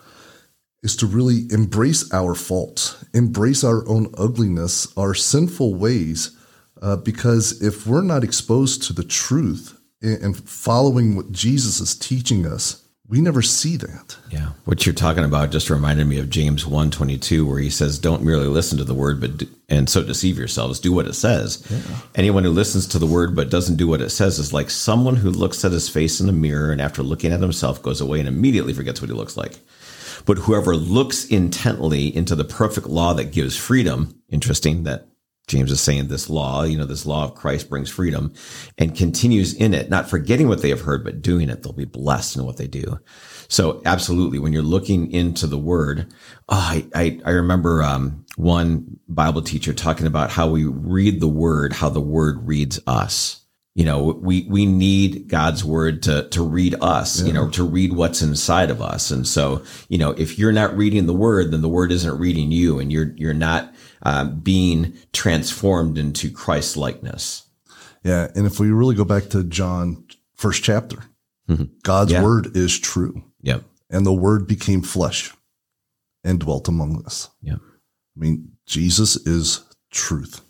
is 0.82 0.96
to 0.96 1.06
really 1.06 1.46
embrace 1.50 2.12
our 2.12 2.34
faults, 2.34 3.02
embrace 3.14 3.64
our 3.64 3.88
own 3.88 4.12
ugliness, 4.18 4.92
our 4.98 5.14
sinful 5.14 5.74
ways, 5.74 6.36
uh, 6.84 6.96
because 6.96 7.62
if 7.62 7.86
we're 7.86 8.02
not 8.02 8.22
exposed 8.22 8.82
to 8.82 8.92
the 8.92 9.02
truth 9.02 9.80
and 10.02 10.36
following 10.36 11.16
what 11.16 11.32
Jesus 11.32 11.80
is 11.80 11.96
teaching 11.96 12.46
us, 12.46 12.86
we 13.08 13.22
never 13.22 13.40
see 13.40 13.78
that. 13.78 14.16
Yeah. 14.30 14.50
What 14.66 14.84
you're 14.84 14.94
talking 14.94 15.24
about 15.24 15.50
just 15.50 15.70
reminded 15.70 16.06
me 16.06 16.18
of 16.18 16.28
James 16.28 16.66
122 16.66 17.46
where 17.46 17.58
he 17.58 17.70
says 17.70 17.98
don't 17.98 18.22
merely 18.22 18.48
listen 18.48 18.76
to 18.78 18.84
the 18.84 18.92
word 18.92 19.18
but 19.18 19.38
do, 19.38 19.46
and 19.70 19.88
so 19.88 20.02
deceive 20.02 20.36
yourselves 20.36 20.78
do 20.78 20.92
what 20.92 21.06
it 21.06 21.14
says. 21.14 21.66
Yeah. 21.70 22.00
Anyone 22.16 22.44
who 22.44 22.50
listens 22.50 22.86
to 22.88 22.98
the 22.98 23.06
word 23.06 23.34
but 23.34 23.50
doesn't 23.50 23.76
do 23.76 23.88
what 23.88 24.02
it 24.02 24.10
says 24.10 24.38
is 24.38 24.52
like 24.52 24.68
someone 24.68 25.16
who 25.16 25.30
looks 25.30 25.64
at 25.64 25.72
his 25.72 25.88
face 25.88 26.20
in 26.20 26.26
the 26.26 26.32
mirror 26.34 26.70
and 26.70 26.82
after 26.82 27.02
looking 27.02 27.32
at 27.32 27.40
himself 27.40 27.82
goes 27.82 28.02
away 28.02 28.20
and 28.20 28.28
immediately 28.28 28.74
forgets 28.74 29.00
what 29.00 29.08
he 29.08 29.16
looks 29.16 29.38
like. 29.38 29.58
But 30.26 30.38
whoever 30.38 30.76
looks 30.76 31.24
intently 31.24 32.14
into 32.14 32.34
the 32.34 32.44
perfect 32.44 32.88
law 32.88 33.14
that 33.14 33.32
gives 33.32 33.56
freedom, 33.56 34.20
interesting 34.30 34.84
that 34.84 35.06
James 35.46 35.70
is 35.70 35.80
saying 35.80 36.08
this 36.08 36.30
law, 36.30 36.62
you 36.62 36.78
know, 36.78 36.86
this 36.86 37.04
law 37.04 37.24
of 37.24 37.34
Christ 37.34 37.68
brings 37.68 37.90
freedom 37.90 38.32
and 38.78 38.96
continues 38.96 39.52
in 39.52 39.74
it, 39.74 39.90
not 39.90 40.08
forgetting 40.08 40.48
what 40.48 40.62
they 40.62 40.70
have 40.70 40.80
heard, 40.80 41.04
but 41.04 41.20
doing 41.20 41.50
it. 41.50 41.62
They'll 41.62 41.72
be 41.72 41.84
blessed 41.84 42.36
in 42.36 42.44
what 42.44 42.56
they 42.56 42.66
do. 42.66 42.98
So 43.48 43.82
absolutely, 43.84 44.38
when 44.38 44.52
you're 44.52 44.62
looking 44.62 45.10
into 45.12 45.46
the 45.46 45.58
word, 45.58 46.12
oh, 46.48 46.56
I, 46.56 46.86
I, 46.94 47.20
I 47.26 47.30
remember, 47.32 47.82
um, 47.82 48.24
one 48.36 48.98
Bible 49.08 49.42
teacher 49.42 49.72
talking 49.72 50.06
about 50.06 50.30
how 50.30 50.48
we 50.48 50.64
read 50.64 51.20
the 51.20 51.28
word, 51.28 51.72
how 51.72 51.88
the 51.88 52.00
word 52.00 52.46
reads 52.46 52.80
us. 52.86 53.40
You 53.76 53.84
know, 53.84 54.04
we, 54.04 54.46
we 54.48 54.66
need 54.66 55.26
God's 55.28 55.64
word 55.64 56.04
to, 56.04 56.28
to 56.28 56.46
read 56.46 56.76
us, 56.80 57.20
yeah. 57.20 57.26
you 57.26 57.32
know, 57.32 57.50
to 57.50 57.64
read 57.64 57.92
what's 57.92 58.22
inside 58.22 58.70
of 58.70 58.80
us. 58.80 59.10
And 59.10 59.26
so, 59.26 59.64
you 59.88 59.98
know, 59.98 60.12
if 60.12 60.38
you're 60.38 60.52
not 60.52 60.76
reading 60.76 61.06
the 61.06 61.12
word, 61.12 61.50
then 61.50 61.60
the 61.60 61.68
word 61.68 61.90
isn't 61.90 62.18
reading 62.18 62.52
you 62.52 62.78
and 62.78 62.92
you're, 62.92 63.12
you're 63.16 63.34
not 63.34 63.73
uh, 64.04 64.24
being 64.24 64.94
transformed 65.12 65.98
into 65.98 66.30
Christ 66.30 66.76
likeness. 66.76 67.46
Yeah. 68.02 68.28
And 68.34 68.46
if 68.46 68.60
we 68.60 68.70
really 68.70 68.94
go 68.94 69.04
back 69.04 69.30
to 69.30 69.44
John, 69.44 70.04
first 70.34 70.62
chapter, 70.62 70.98
mm-hmm. 71.48 71.64
God's 71.82 72.12
yeah. 72.12 72.22
word 72.22 72.56
is 72.56 72.78
true. 72.78 73.24
Yeah. 73.40 73.60
And 73.90 74.04
the 74.04 74.12
word 74.12 74.46
became 74.46 74.82
flesh 74.82 75.32
and 76.22 76.40
dwelt 76.40 76.68
among 76.68 77.04
us. 77.04 77.30
Yeah. 77.40 77.56
I 77.56 78.20
mean, 78.20 78.52
Jesus 78.66 79.16
is 79.26 79.64
truth. 79.90 80.42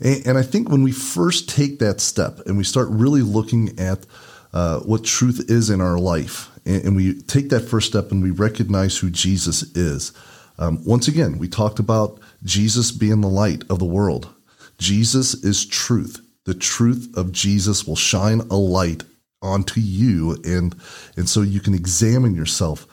And, 0.00 0.26
and 0.26 0.38
I 0.38 0.42
think 0.42 0.68
when 0.68 0.82
we 0.82 0.92
first 0.92 1.48
take 1.48 1.78
that 1.80 2.00
step 2.00 2.40
and 2.46 2.56
we 2.56 2.64
start 2.64 2.88
really 2.90 3.22
looking 3.22 3.78
at 3.78 4.06
uh, 4.52 4.80
what 4.80 5.04
truth 5.04 5.44
is 5.48 5.70
in 5.70 5.80
our 5.80 5.98
life, 5.98 6.50
and, 6.64 6.84
and, 6.84 6.96
we 6.96 7.20
take 7.22 7.48
that 7.48 7.68
first 7.68 7.88
step 7.88 8.12
and 8.12 8.22
we 8.22 8.30
recognize 8.30 8.96
who 8.96 9.10
Jesus 9.10 9.62
is, 9.76 10.12
um, 10.58 10.84
once 10.84 11.08
again, 11.08 11.38
we 11.38 11.48
talked 11.48 11.78
about 11.78 12.20
Jesus 12.44 12.92
being 12.92 13.20
the 13.20 13.28
light 13.28 13.62
of 13.68 13.78
the 13.78 13.84
world. 13.84 14.32
Jesus 14.78 15.34
is 15.34 15.66
truth. 15.66 16.20
The 16.44 16.54
truth 16.54 17.12
of 17.16 17.32
Jesus 17.32 17.86
will 17.86 17.96
shine 17.96 18.40
a 18.50 18.56
light 18.56 19.02
onto 19.42 19.80
you 19.80 20.38
and 20.44 20.74
and 21.16 21.28
so 21.28 21.42
you 21.42 21.60
can 21.60 21.74
examine 21.74 22.34
yourself. 22.34 22.86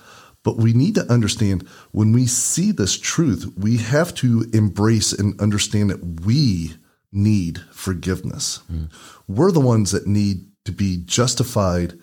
But 0.44 0.58
we 0.58 0.74
need 0.74 0.96
to 0.96 1.12
understand 1.12 1.68
when 1.91 2.12
we 2.13 2.25
see 2.25 2.72
this 2.72 2.98
truth, 2.98 3.51
we 3.58 3.77
have 3.77 4.13
to 4.15 4.50
embrace 4.53 5.13
and 5.13 5.39
understand 5.39 5.91
that 5.91 6.25
we 6.25 6.74
need 7.12 7.60
forgiveness. 7.72 8.62
Mm. 8.72 8.89
We're 9.27 9.51
the 9.51 9.60
ones 9.60 9.91
that 9.91 10.08
need 10.08 10.48
to 10.65 10.72
be 10.72 10.98
justified 11.06 11.94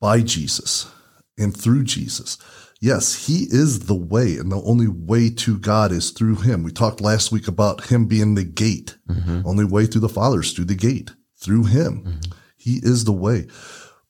by 0.00 0.20
Jesus 0.20 0.90
and 1.38 1.56
through 1.56 1.84
Jesus 1.84 2.38
yes, 2.86 3.26
he 3.26 3.46
is 3.50 3.86
the 3.86 3.96
way, 3.96 4.36
and 4.36 4.50
the 4.50 4.62
only 4.62 4.86
way 4.86 5.28
to 5.28 5.58
God 5.58 5.90
is 5.90 6.10
through 6.10 6.36
him. 6.36 6.62
We 6.62 6.70
talked 6.70 7.00
last 7.00 7.32
week 7.32 7.48
about 7.48 7.86
him 7.86 8.06
being 8.06 8.36
the 8.36 8.44
gate. 8.44 8.96
Mm-hmm. 9.08 9.42
Only 9.44 9.64
way 9.64 9.86
through 9.86 10.02
the 10.02 10.08
Father 10.08 10.40
is 10.40 10.52
through 10.52 10.66
the 10.66 10.76
gate, 10.76 11.10
through 11.36 11.64
him. 11.64 12.04
Mm-hmm. 12.04 12.38
He 12.56 12.80
is 12.82 13.04
the 13.04 13.12
way. 13.12 13.48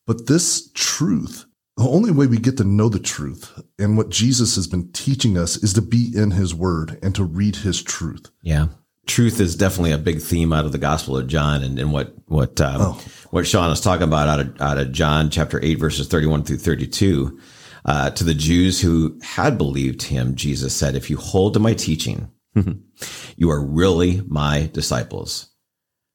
But 0.06 0.26
this 0.26 0.70
truth, 0.74 1.46
the 1.76 1.88
only 1.88 2.10
way 2.10 2.26
we 2.26 2.36
get 2.36 2.58
to 2.58 2.64
know 2.64 2.88
the 2.88 3.00
truth 3.00 3.60
and 3.78 3.96
what 3.96 4.10
Jesus 4.10 4.54
has 4.56 4.66
been 4.66 4.92
teaching 4.92 5.36
us 5.36 5.56
is 5.56 5.72
to 5.72 5.82
be 5.82 6.12
in 6.14 6.32
his 6.32 6.54
word 6.54 6.98
and 7.02 7.14
to 7.14 7.24
read 7.24 7.56
his 7.56 7.82
truth. 7.82 8.30
Yeah. 8.42 8.68
Truth 9.06 9.40
is 9.40 9.56
definitely 9.56 9.92
a 9.92 9.98
big 9.98 10.20
theme 10.20 10.52
out 10.52 10.64
of 10.66 10.72
the 10.72 10.78
Gospel 10.78 11.16
of 11.16 11.28
John, 11.28 11.62
and, 11.62 11.78
and 11.78 11.92
what 11.92 12.12
what 12.26 12.60
um, 12.60 12.80
oh. 12.80 13.04
what 13.30 13.46
Sean 13.46 13.70
is 13.70 13.80
talking 13.80 14.02
about 14.02 14.26
out 14.26 14.40
of 14.40 14.60
out 14.60 14.78
of 14.78 14.90
John 14.90 15.30
chapter 15.30 15.60
eight 15.62 15.78
verses 15.78 16.08
thirty 16.08 16.26
one 16.26 16.42
through 16.42 16.56
thirty 16.56 16.88
two 16.88 17.38
uh, 17.86 18.10
to 18.10 18.24
the 18.24 18.34
Jews 18.34 18.80
who 18.80 19.18
had 19.22 19.56
believed 19.56 20.02
him, 20.02 20.34
Jesus 20.34 20.74
said, 20.74 20.94
If 20.94 21.08
you 21.08 21.16
hold 21.16 21.54
to 21.54 21.60
my 21.60 21.72
teaching, 21.72 22.30
you 23.36 23.50
are 23.50 23.64
really 23.64 24.22
my 24.26 24.68
disciples. 24.72 25.50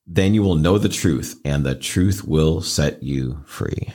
Then 0.05 0.33
you 0.33 0.43
will 0.43 0.55
know 0.55 0.77
the 0.77 0.89
truth, 0.89 1.39
and 1.45 1.63
the 1.63 1.75
truth 1.75 2.25
will 2.25 2.61
set 2.61 3.01
you 3.01 3.43
free. 3.45 3.93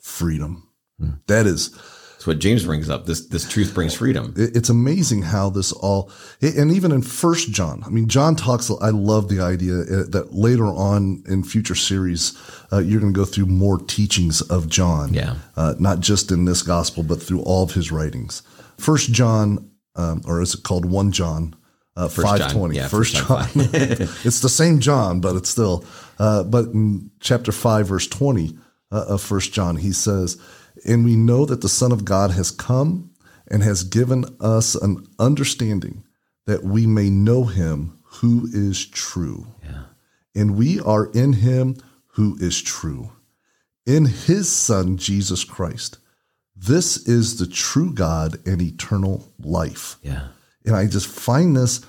Freedom. 0.00 0.68
Hmm. 0.98 1.10
That 1.26 1.46
is 1.46 1.78
that's 2.18 2.26
what 2.26 2.40
James 2.40 2.64
brings 2.64 2.90
up. 2.90 3.06
This 3.06 3.26
this 3.26 3.48
truth 3.48 3.72
brings 3.72 3.94
freedom. 3.94 4.34
It's 4.36 4.68
amazing 4.68 5.22
how 5.22 5.50
this 5.50 5.70
all, 5.70 6.10
and 6.42 6.72
even 6.72 6.90
in 6.90 7.00
First 7.00 7.52
John. 7.52 7.84
I 7.86 7.90
mean, 7.90 8.08
John 8.08 8.34
talks. 8.34 8.72
I 8.80 8.90
love 8.90 9.28
the 9.28 9.40
idea 9.40 9.74
uh, 9.74 10.04
that 10.08 10.30
later 10.32 10.66
on 10.66 11.22
in 11.28 11.44
future 11.44 11.76
series, 11.76 12.36
uh, 12.72 12.78
you're 12.78 13.00
going 13.00 13.12
to 13.12 13.16
go 13.16 13.24
through 13.24 13.46
more 13.46 13.78
teachings 13.78 14.40
of 14.40 14.68
John. 14.68 15.14
Yeah, 15.14 15.36
uh, 15.54 15.74
not 15.78 16.00
just 16.00 16.32
in 16.32 16.44
this 16.44 16.62
gospel, 16.62 17.04
but 17.04 17.22
through 17.22 17.42
all 17.42 17.62
of 17.62 17.74
his 17.74 17.92
writings. 17.92 18.42
First 18.78 19.12
John, 19.12 19.70
um, 19.94 20.22
or 20.26 20.42
is 20.42 20.54
it 20.54 20.64
called 20.64 20.86
One 20.86 21.12
John? 21.12 21.54
Uh, 21.94 22.08
five 22.08 22.50
twenty. 22.50 22.78
Yeah, 22.78 22.88
First 22.88 23.14
John. 23.14 23.46
it's 23.54 24.40
the 24.40 24.48
same 24.48 24.80
John, 24.80 25.20
but 25.20 25.36
it's 25.36 25.50
still. 25.50 25.84
Uh, 26.18 26.42
but 26.42 26.64
in 26.64 27.12
chapter 27.20 27.52
five, 27.52 27.86
verse 27.86 28.08
twenty 28.08 28.58
uh, 28.90 29.04
of 29.08 29.22
First 29.22 29.52
John, 29.52 29.76
he 29.76 29.92
says 29.92 30.38
and 30.84 31.04
we 31.04 31.16
know 31.16 31.44
that 31.44 31.60
the 31.60 31.68
Son 31.68 31.92
of 31.92 32.04
God 32.04 32.32
has 32.32 32.50
come 32.50 33.10
and 33.46 33.62
has 33.62 33.84
given 33.84 34.24
us 34.40 34.74
an 34.74 35.06
understanding 35.18 36.04
that 36.46 36.64
we 36.64 36.86
may 36.86 37.10
know 37.10 37.44
him 37.44 37.98
who 38.02 38.48
is 38.52 38.86
true. 38.86 39.46
Yeah. 39.62 39.84
And 40.34 40.56
we 40.56 40.80
are 40.80 41.06
in 41.12 41.34
him 41.34 41.76
who 42.12 42.36
is 42.40 42.60
true, 42.60 43.12
in 43.86 44.06
his 44.06 44.50
Son, 44.50 44.96
Jesus 44.96 45.44
Christ. 45.44 45.98
This 46.54 46.96
is 47.08 47.38
the 47.38 47.46
true 47.46 47.92
God 47.92 48.38
and 48.46 48.60
eternal 48.60 49.32
life. 49.38 49.96
Yeah. 50.02 50.28
And 50.64 50.74
I 50.74 50.86
just 50.86 51.06
find 51.06 51.56
this 51.56 51.80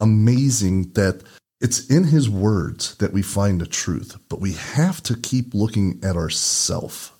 amazing 0.00 0.92
that 0.92 1.22
it's 1.60 1.86
in 1.88 2.04
his 2.04 2.28
words 2.28 2.96
that 2.96 3.12
we 3.12 3.22
find 3.22 3.60
the 3.60 3.66
truth, 3.66 4.18
but 4.28 4.40
we 4.40 4.52
have 4.52 5.02
to 5.04 5.16
keep 5.16 5.54
looking 5.54 6.00
at 6.02 6.16
ourselves 6.16 7.12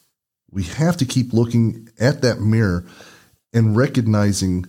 we 0.50 0.62
have 0.64 0.96
to 0.96 1.04
keep 1.04 1.32
looking 1.32 1.88
at 1.98 2.22
that 2.22 2.40
mirror 2.40 2.86
and 3.52 3.76
recognizing 3.76 4.66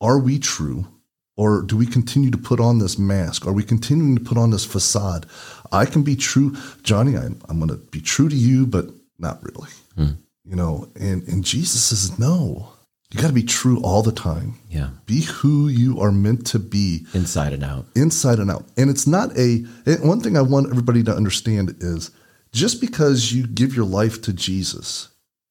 are 0.00 0.18
we 0.18 0.38
true 0.38 0.88
or 1.36 1.62
do 1.62 1.76
we 1.76 1.86
continue 1.86 2.30
to 2.32 2.38
put 2.38 2.58
on 2.58 2.78
this 2.78 2.98
mask? 2.98 3.46
Are 3.46 3.52
we 3.52 3.62
continuing 3.62 4.16
to 4.16 4.24
put 4.24 4.36
on 4.36 4.50
this 4.50 4.64
facade? 4.64 5.26
I 5.70 5.84
can 5.84 6.02
be 6.02 6.16
true, 6.16 6.56
Johnny. 6.82 7.16
I, 7.16 7.26
am 7.26 7.58
going 7.58 7.68
to 7.68 7.76
be 7.76 8.00
true 8.00 8.28
to 8.28 8.34
you, 8.34 8.66
but 8.66 8.86
not 9.18 9.40
really. 9.44 9.70
Hmm. 9.94 10.18
You 10.44 10.56
know, 10.56 10.88
and 10.98 11.22
and 11.28 11.44
Jesus 11.44 11.84
says 11.84 12.18
no. 12.18 12.72
You 13.10 13.20
got 13.20 13.28
to 13.28 13.32
be 13.32 13.42
true 13.42 13.80
all 13.82 14.02
the 14.02 14.12
time. 14.12 14.58
Yeah. 14.68 14.90
Be 15.06 15.22
who 15.22 15.68
you 15.68 15.98
are 16.00 16.12
meant 16.12 16.46
to 16.48 16.58
be, 16.58 17.06
inside 17.14 17.54
and 17.54 17.64
out. 17.64 17.86
Inside 17.96 18.38
and 18.38 18.50
out. 18.50 18.66
And 18.76 18.90
it's 18.90 19.06
not 19.06 19.36
a. 19.38 19.60
One 20.02 20.20
thing 20.20 20.36
I 20.36 20.42
want 20.42 20.68
everybody 20.70 21.02
to 21.04 21.14
understand 21.14 21.76
is 21.80 22.10
just 22.52 22.80
because 22.80 23.32
you 23.32 23.46
give 23.46 23.74
your 23.74 23.86
life 23.86 24.20
to 24.22 24.32
Jesus 24.32 25.08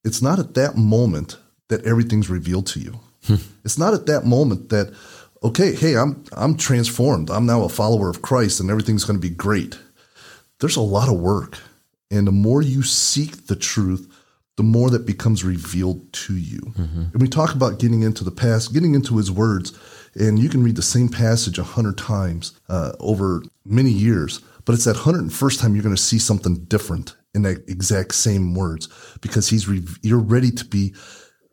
it's 0.08 0.22
not 0.22 0.40
at 0.40 0.54
that 0.54 0.78
moment 0.78 1.38
that 1.68 1.86
everything's 1.86 2.30
revealed 2.30 2.66
to 2.68 2.80
you. 2.80 3.00
Hmm. 3.26 3.36
it's 3.66 3.78
not 3.78 3.94
at 3.94 4.06
that 4.06 4.26
moment 4.26 4.70
that, 4.70 4.94
okay, 5.44 5.76
hey, 5.76 5.98
I'm 5.98 6.24
I'm 6.32 6.56
transformed. 6.56 7.30
I'm 7.30 7.46
now 7.46 7.64
a 7.64 7.70
follower 7.70 8.10
of 8.10 8.22
Christ 8.22 8.62
and 8.62 8.70
everything's 8.70 9.04
going 9.04 9.20
to 9.20 9.28
be 9.28 9.36
great. 9.36 9.78
There's 10.60 10.78
a 10.78 10.82
lot 10.82 11.10
of 11.10 11.20
work. 11.20 11.58
And 12.10 12.26
the 12.26 12.32
more 12.32 12.62
you 12.62 12.84
seek 12.84 13.48
the 13.48 13.56
truth, 13.58 14.10
the 14.58 14.64
more 14.64 14.90
that 14.90 15.06
becomes 15.06 15.44
revealed 15.44 16.12
to 16.12 16.36
you. 16.36 16.60
Mm-hmm. 16.60 17.04
And 17.14 17.22
we 17.22 17.28
talk 17.28 17.56
about 17.56 17.80
getting 17.80 18.02
into 18.02 18.24
the 18.24 18.32
past, 18.32 18.74
getting 18.74 18.96
into 18.96 19.18
his 19.18 19.32
words, 19.32 19.78
and 20.16 20.40
you 20.40 20.50
can 20.50 20.64
read 20.64 20.76
the 20.76 20.82
same 20.82 21.10
passage 21.10 21.60
a 21.60 21.64
hundred 21.64 21.98
times 21.98 22.60
uh, 22.68 22.94
over 23.00 23.44
many 23.64 23.92
years, 23.92 24.42
but 24.66 24.74
it's 24.74 24.86
that 24.86 24.98
hundred 24.98 25.22
and 25.22 25.34
first 25.34 25.60
time 25.60 25.76
you're 25.76 25.84
going 25.84 25.96
to 25.96 26.02
see 26.02 26.20
something 26.20 26.66
different 26.66 27.16
in 27.34 27.44
the 27.44 27.64
exact 27.68 28.16
same 28.16 28.56
words 28.56 28.90
because 29.22 29.50
he's 29.50 29.68
re- 29.68 29.86
you're 30.02 30.20
ready 30.20 30.52
to 30.52 30.66
be 30.66 30.94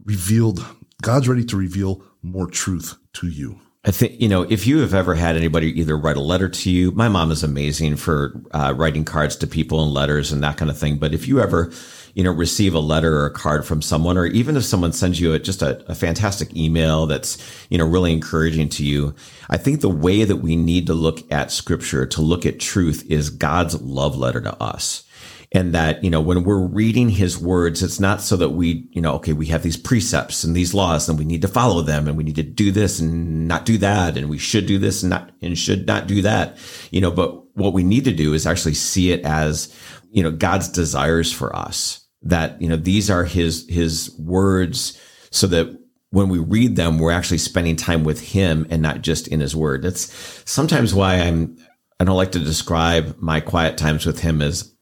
revealed. 0.04 0.64
God's 1.02 1.28
ready 1.28 1.44
to 1.44 1.56
reveal 1.56 2.02
more 2.23 2.46
truth 2.46 2.96
to 3.14 3.28
you. 3.28 3.61
I 3.87 3.90
think, 3.90 4.18
you 4.18 4.28
know, 4.28 4.42
if 4.42 4.66
you 4.66 4.78
have 4.78 4.94
ever 4.94 5.14
had 5.14 5.37
anybody 5.37 5.78
either 5.78 5.99
write 5.99 6.16
a 6.16 6.23
letter 6.23 6.49
to 6.49 6.70
you, 6.70 6.90
my 6.92 7.11
mom 7.11 7.30
is 7.30 7.42
amazing 7.42 7.96
for 7.96 8.40
uh, 8.52 8.73
writing 8.75 9.04
cards 9.04 9.37
to 9.37 9.46
people 9.46 9.82
and 9.82 9.92
letters 9.92 10.32
and 10.32 10.42
that 10.42 10.56
kind 10.56 10.70
of 10.70 10.78
thing. 10.78 10.96
But 10.96 11.12
if 11.12 11.28
you 11.28 11.38
ever, 11.38 11.70
you 12.14 12.23
know, 12.23 12.30
receive 12.30 12.75
a 12.75 12.80
letter 12.80 13.18
or 13.18 13.26
a 13.26 13.33
card 13.33 13.66
from 13.66 13.83
someone, 13.83 14.16
or 14.16 14.26
even 14.26 14.56
if 14.56 14.64
someone 14.64 14.92
sends 14.92 15.21
you 15.21 15.33
a, 15.33 15.38
just 15.38 15.62
a, 15.62 15.85
a 15.90 15.94
fantastic 15.94 16.56
email 16.56 17.06
that's, 17.06 17.38
you 17.68 17.76
know, 17.76 17.87
really 17.87 18.12
encouraging 18.12 18.68
to 18.68 18.85
you, 18.85 19.14
I 19.50 19.56
think 19.56 19.80
the 19.80 19.88
way 19.88 20.25
that 20.25 20.37
we 20.37 20.54
need 20.56 20.87
to 20.87 20.94
look 20.94 21.21
at 21.33 21.50
scripture, 21.50 22.06
to 22.06 22.23
look 22.23 22.47
at 22.47 22.61
truth 22.61 23.04
is 23.11 23.30
God's 23.30 23.80
love 23.83 24.16
letter 24.16 24.40
to 24.40 24.62
us. 24.62 25.04
And 25.52 25.73
that 25.73 26.02
you 26.02 26.11
know 26.11 26.21
when 26.21 26.42
we're 26.42 26.66
reading 26.66 27.09
his 27.09 27.38
words 27.38 27.80
it's 27.80 28.00
not 28.00 28.21
so 28.21 28.37
that 28.38 28.49
we 28.49 28.88
you 28.90 29.00
know 29.00 29.14
okay 29.14 29.33
we 29.33 29.47
have 29.47 29.62
these 29.62 29.76
precepts 29.76 30.42
and 30.42 30.56
these 30.56 30.75
laws 30.75 31.09
and 31.09 31.16
we 31.16 31.25
need 31.25 31.42
to 31.42 31.49
follow 31.49 31.80
them 31.80 32.09
and 32.09 32.16
we 32.16 32.25
need 32.25 32.35
to 32.35 32.42
do 32.42 32.73
this 32.73 32.99
and 32.99 33.47
not 33.47 33.64
do 33.64 33.78
that 33.78 34.16
and 34.16 34.28
we 34.28 34.37
should 34.37 34.66
do 34.66 34.80
this 34.80 35.04
and 35.04 35.11
not 35.11 35.30
and 35.42 35.56
should 35.56 35.87
not 35.87 36.09
do 36.09 36.23
that. 36.23 36.59
You 36.90 37.00
know 37.00 37.12
but 37.12 37.56
what 37.56 37.73
we 37.73 37.85
need 37.85 38.02
to 38.06 38.12
do 38.12 38.35
is 38.35 38.49
actually 38.49 38.75
see 38.75 39.12
it 39.12 39.25
as 39.25 39.73
you 40.11 40.25
know 40.25 40.33
god's 40.33 40.68
desires 40.68 41.33
for 41.33 41.54
us 41.54 42.03
that 42.25 42.61
you 42.61 42.69
know 42.69 42.76
these 42.76 43.11
are 43.11 43.25
his 43.25 43.66
his 43.69 44.14
words 44.19 45.00
so 45.31 45.47
that 45.47 45.78
when 46.11 46.28
we 46.28 46.38
read 46.38 46.76
them 46.76 46.99
we're 46.99 47.11
actually 47.11 47.38
spending 47.38 47.76
time 47.76 48.04
with 48.04 48.21
him 48.21 48.66
and 48.71 48.83
not 48.83 49.02
just 49.02 49.28
in 49.28 49.40
his 49.40 49.54
word. 49.54 49.83
That's 49.83 50.12
sometimes 50.45 50.95
why 50.95 51.16
i'm 51.16 51.57
I 52.00 52.04
don't 52.04 52.16
like 52.16 52.33
to 52.33 52.38
describe 52.40 53.16
my 53.19 53.40
quiet 53.40 53.78
times 53.78 54.04
with 54.04 54.21
him 54.21 54.43
as 54.43 54.75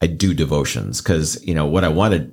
I 0.00 0.06
do 0.06 0.34
devotions 0.34 1.00
because, 1.00 1.42
you 1.44 1.54
know, 1.54 1.66
what 1.66 1.84
I 1.84 1.88
want 1.88 2.14
to 2.14 2.30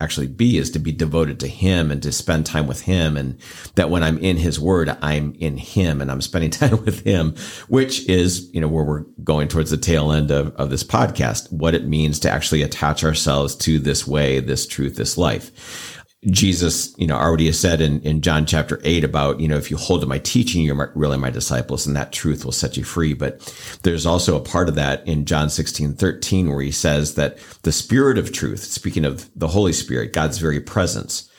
actually 0.00 0.28
be 0.28 0.58
is 0.58 0.70
to 0.70 0.78
be 0.78 0.92
devoted 0.92 1.40
to 1.40 1.48
him 1.48 1.90
and 1.90 2.00
to 2.04 2.12
spend 2.12 2.46
time 2.46 2.68
with 2.68 2.82
him. 2.82 3.16
And 3.16 3.36
that 3.74 3.90
when 3.90 4.04
I'm 4.04 4.16
in 4.18 4.36
his 4.36 4.60
word, 4.60 4.96
I'm 5.02 5.34
in 5.40 5.56
him 5.56 6.00
and 6.00 6.08
I'm 6.08 6.20
spending 6.20 6.50
time 6.52 6.84
with 6.84 7.00
him, 7.00 7.34
which 7.66 8.08
is, 8.08 8.48
you 8.52 8.60
know, 8.60 8.68
where 8.68 8.84
we're 8.84 9.04
going 9.24 9.48
towards 9.48 9.70
the 9.70 9.76
tail 9.76 10.12
end 10.12 10.30
of, 10.30 10.54
of 10.54 10.70
this 10.70 10.84
podcast, 10.84 11.50
what 11.52 11.74
it 11.74 11.88
means 11.88 12.20
to 12.20 12.30
actually 12.30 12.62
attach 12.62 13.02
ourselves 13.02 13.56
to 13.56 13.80
this 13.80 14.06
way, 14.06 14.38
this 14.38 14.66
truth, 14.66 14.94
this 14.94 15.18
life. 15.18 15.97
Jesus, 16.26 16.98
you 16.98 17.06
know, 17.06 17.16
already 17.16 17.46
has 17.46 17.60
said 17.60 17.80
in, 17.80 18.00
in 18.00 18.22
John 18.22 18.44
chapter 18.44 18.80
eight 18.82 19.04
about, 19.04 19.38
you 19.38 19.46
know, 19.46 19.56
if 19.56 19.70
you 19.70 19.76
hold 19.76 20.00
to 20.00 20.06
my 20.06 20.18
teaching, 20.18 20.62
you're 20.62 20.92
really 20.96 21.16
my 21.16 21.30
disciples 21.30 21.86
and 21.86 21.94
that 21.94 22.12
truth 22.12 22.44
will 22.44 22.52
set 22.52 22.76
you 22.76 22.82
free. 22.82 23.14
But 23.14 23.40
there's 23.84 24.04
also 24.04 24.36
a 24.36 24.40
part 24.40 24.68
of 24.68 24.74
that 24.74 25.06
in 25.06 25.26
John 25.26 25.48
16, 25.48 25.94
13, 25.94 26.48
where 26.48 26.60
he 26.60 26.72
says 26.72 27.14
that 27.14 27.38
the 27.62 27.70
spirit 27.70 28.18
of 28.18 28.32
truth, 28.32 28.64
speaking 28.64 29.04
of 29.04 29.30
the 29.38 29.48
Holy 29.48 29.72
Spirit, 29.72 30.12
God's 30.12 30.38
very 30.38 30.60
presence, 30.60 31.30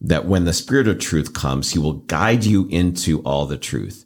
that 0.00 0.26
when 0.26 0.44
the 0.44 0.52
spirit 0.52 0.86
of 0.86 1.00
truth 1.00 1.34
comes, 1.34 1.72
he 1.72 1.80
will 1.80 1.94
guide 1.94 2.44
you 2.44 2.68
into 2.68 3.20
all 3.22 3.44
the 3.44 3.58
truth. 3.58 4.04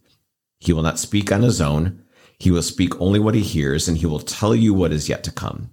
He 0.60 0.72
will 0.72 0.82
not 0.82 0.98
speak 0.98 1.30
on 1.30 1.42
his 1.42 1.60
own. 1.60 2.02
He 2.38 2.50
will 2.50 2.62
speak 2.62 2.98
only 2.98 3.20
what 3.20 3.34
he 3.34 3.42
hears 3.42 3.86
and 3.86 3.98
he 3.98 4.06
will 4.06 4.18
tell 4.18 4.54
you 4.54 4.72
what 4.72 4.92
is 4.92 5.10
yet 5.10 5.24
to 5.24 5.30
come. 5.30 5.70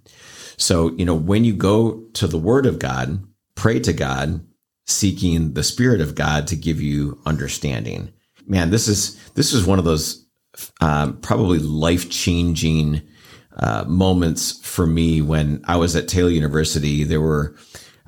So, 0.58 0.90
you 0.92 1.06
know, 1.06 1.14
when 1.14 1.44
you 1.44 1.54
go 1.54 2.02
to 2.12 2.26
the 2.26 2.38
word 2.38 2.66
of 2.66 2.78
God, 2.78 3.24
pray 3.54 3.80
to 3.80 3.94
God, 3.94 4.44
seeking 4.90 5.54
the 5.54 5.62
spirit 5.62 6.00
of 6.00 6.14
God 6.14 6.46
to 6.48 6.56
give 6.56 6.80
you 6.80 7.20
understanding. 7.26 8.12
Man, 8.46 8.70
this 8.70 8.88
is 8.88 9.16
this 9.34 9.52
is 9.52 9.66
one 9.66 9.78
of 9.78 9.84
those 9.84 10.26
um, 10.80 11.20
probably 11.20 11.58
life 11.58 12.10
changing 12.10 13.02
uh, 13.56 13.84
moments 13.86 14.60
for 14.66 14.86
me 14.86 15.22
when 15.22 15.62
I 15.66 15.76
was 15.76 15.94
at 15.96 16.08
Taylor 16.08 16.30
University. 16.30 17.04
There 17.04 17.20
were 17.20 17.54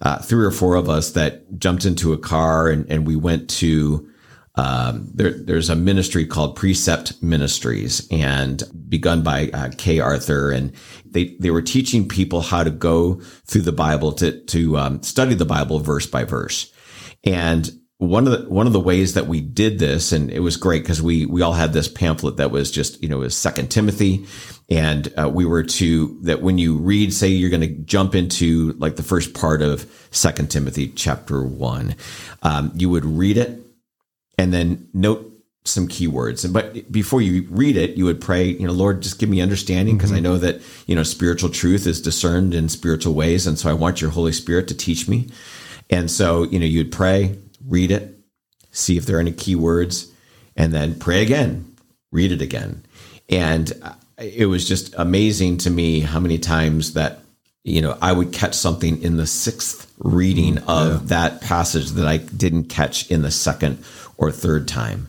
uh, 0.00 0.18
three 0.18 0.44
or 0.44 0.50
four 0.50 0.74
of 0.74 0.88
us 0.88 1.12
that 1.12 1.58
jumped 1.58 1.84
into 1.84 2.12
a 2.12 2.18
car 2.18 2.68
and, 2.68 2.90
and 2.90 3.06
we 3.06 3.16
went 3.16 3.48
to 3.48 4.08
um, 4.54 5.08
there, 5.14 5.32
there's 5.32 5.70
a 5.70 5.76
ministry 5.76 6.26
called 6.26 6.56
Precept 6.56 7.22
Ministries 7.22 8.06
and 8.10 8.62
begun 8.88 9.22
by 9.22 9.48
uh, 9.48 9.70
Arthur. 10.02 10.50
And 10.50 10.72
they, 11.06 11.36
they 11.40 11.50
were 11.50 11.62
teaching 11.62 12.06
people 12.06 12.42
how 12.42 12.62
to 12.62 12.70
go 12.70 13.14
through 13.46 13.62
the 13.62 13.72
Bible 13.72 14.12
to, 14.12 14.44
to 14.46 14.76
um, 14.76 15.02
study 15.02 15.34
the 15.34 15.46
Bible 15.46 15.78
verse 15.78 16.06
by 16.06 16.24
verse. 16.24 16.70
And 17.24 17.70
one 17.96 18.26
of 18.26 18.32
the 18.32 18.50
one 18.50 18.66
of 18.66 18.72
the 18.72 18.80
ways 18.80 19.14
that 19.14 19.28
we 19.28 19.40
did 19.40 19.78
this, 19.78 20.10
and 20.10 20.28
it 20.28 20.40
was 20.40 20.56
great 20.56 20.82
because 20.82 21.00
we 21.00 21.24
we 21.24 21.40
all 21.40 21.52
had 21.52 21.72
this 21.72 21.86
pamphlet 21.86 22.36
that 22.38 22.50
was 22.50 22.68
just 22.72 23.00
you 23.00 23.08
know 23.08 23.18
was 23.18 23.36
Second 23.36 23.70
Timothy, 23.70 24.26
and 24.68 25.12
uh, 25.16 25.30
we 25.32 25.44
were 25.44 25.62
to 25.62 26.18
that 26.22 26.42
when 26.42 26.58
you 26.58 26.78
read, 26.78 27.14
say 27.14 27.28
you're 27.28 27.48
going 27.48 27.60
to 27.60 27.68
jump 27.84 28.16
into 28.16 28.72
like 28.72 28.96
the 28.96 29.04
first 29.04 29.34
part 29.34 29.62
of 29.62 29.88
Second 30.10 30.50
Timothy 30.50 30.88
chapter 30.88 31.44
one, 31.44 31.94
um, 32.42 32.72
you 32.74 32.90
would 32.90 33.04
read 33.04 33.36
it 33.36 33.62
and 34.42 34.52
then 34.52 34.88
note 34.92 35.28
some 35.64 35.86
keywords. 35.86 36.44
And 36.44 36.52
but 36.52 36.90
before 36.90 37.22
you 37.22 37.46
read 37.48 37.76
it, 37.76 37.96
you 37.96 38.04
would 38.04 38.20
pray, 38.20 38.46
you 38.46 38.66
know, 38.66 38.72
Lord, 38.72 39.00
just 39.00 39.20
give 39.20 39.28
me 39.28 39.40
understanding 39.40 39.96
because 39.96 40.10
mm-hmm. 40.10 40.18
I 40.18 40.28
know 40.28 40.38
that 40.38 40.60
you 40.86 40.96
know 40.96 41.04
spiritual 41.04 41.50
truth 41.50 41.86
is 41.86 42.02
discerned 42.02 42.52
in 42.52 42.68
spiritual 42.68 43.14
ways, 43.14 43.46
and 43.46 43.56
so 43.56 43.70
I 43.70 43.74
want 43.74 44.00
your 44.00 44.10
Holy 44.10 44.32
Spirit 44.32 44.66
to 44.68 44.74
teach 44.74 45.08
me. 45.08 45.28
And 45.88 46.10
so, 46.10 46.44
you 46.44 46.58
know, 46.58 46.66
you'd 46.66 46.90
pray, 46.90 47.36
read 47.68 47.90
it, 47.90 48.18
see 48.70 48.96
if 48.96 49.04
there 49.06 49.18
are 49.18 49.20
any 49.20 49.32
keywords, 49.32 50.10
and 50.56 50.72
then 50.72 50.98
pray 50.98 51.22
again, 51.22 51.76
read 52.10 52.32
it 52.32 52.40
again. 52.40 52.82
And 53.28 53.70
it 54.18 54.46
was 54.46 54.66
just 54.66 54.94
amazing 54.96 55.58
to 55.58 55.70
me 55.70 56.00
how 56.00 56.18
many 56.18 56.38
times 56.38 56.94
that, 56.94 57.20
you 57.62 57.82
know, 57.82 57.96
I 58.00 58.12
would 58.12 58.32
catch 58.32 58.54
something 58.54 59.02
in 59.02 59.16
the 59.16 59.26
sixth 59.26 59.92
reading 59.98 60.56
mm, 60.56 60.68
of 60.68 61.02
yeah. 61.02 61.06
that 61.08 61.40
passage 61.42 61.90
that 61.90 62.06
I 62.06 62.16
didn't 62.16 62.64
catch 62.64 63.10
in 63.10 63.22
the 63.22 63.30
second 63.30 63.84
or 64.22 64.30
third 64.30 64.68
time. 64.68 65.08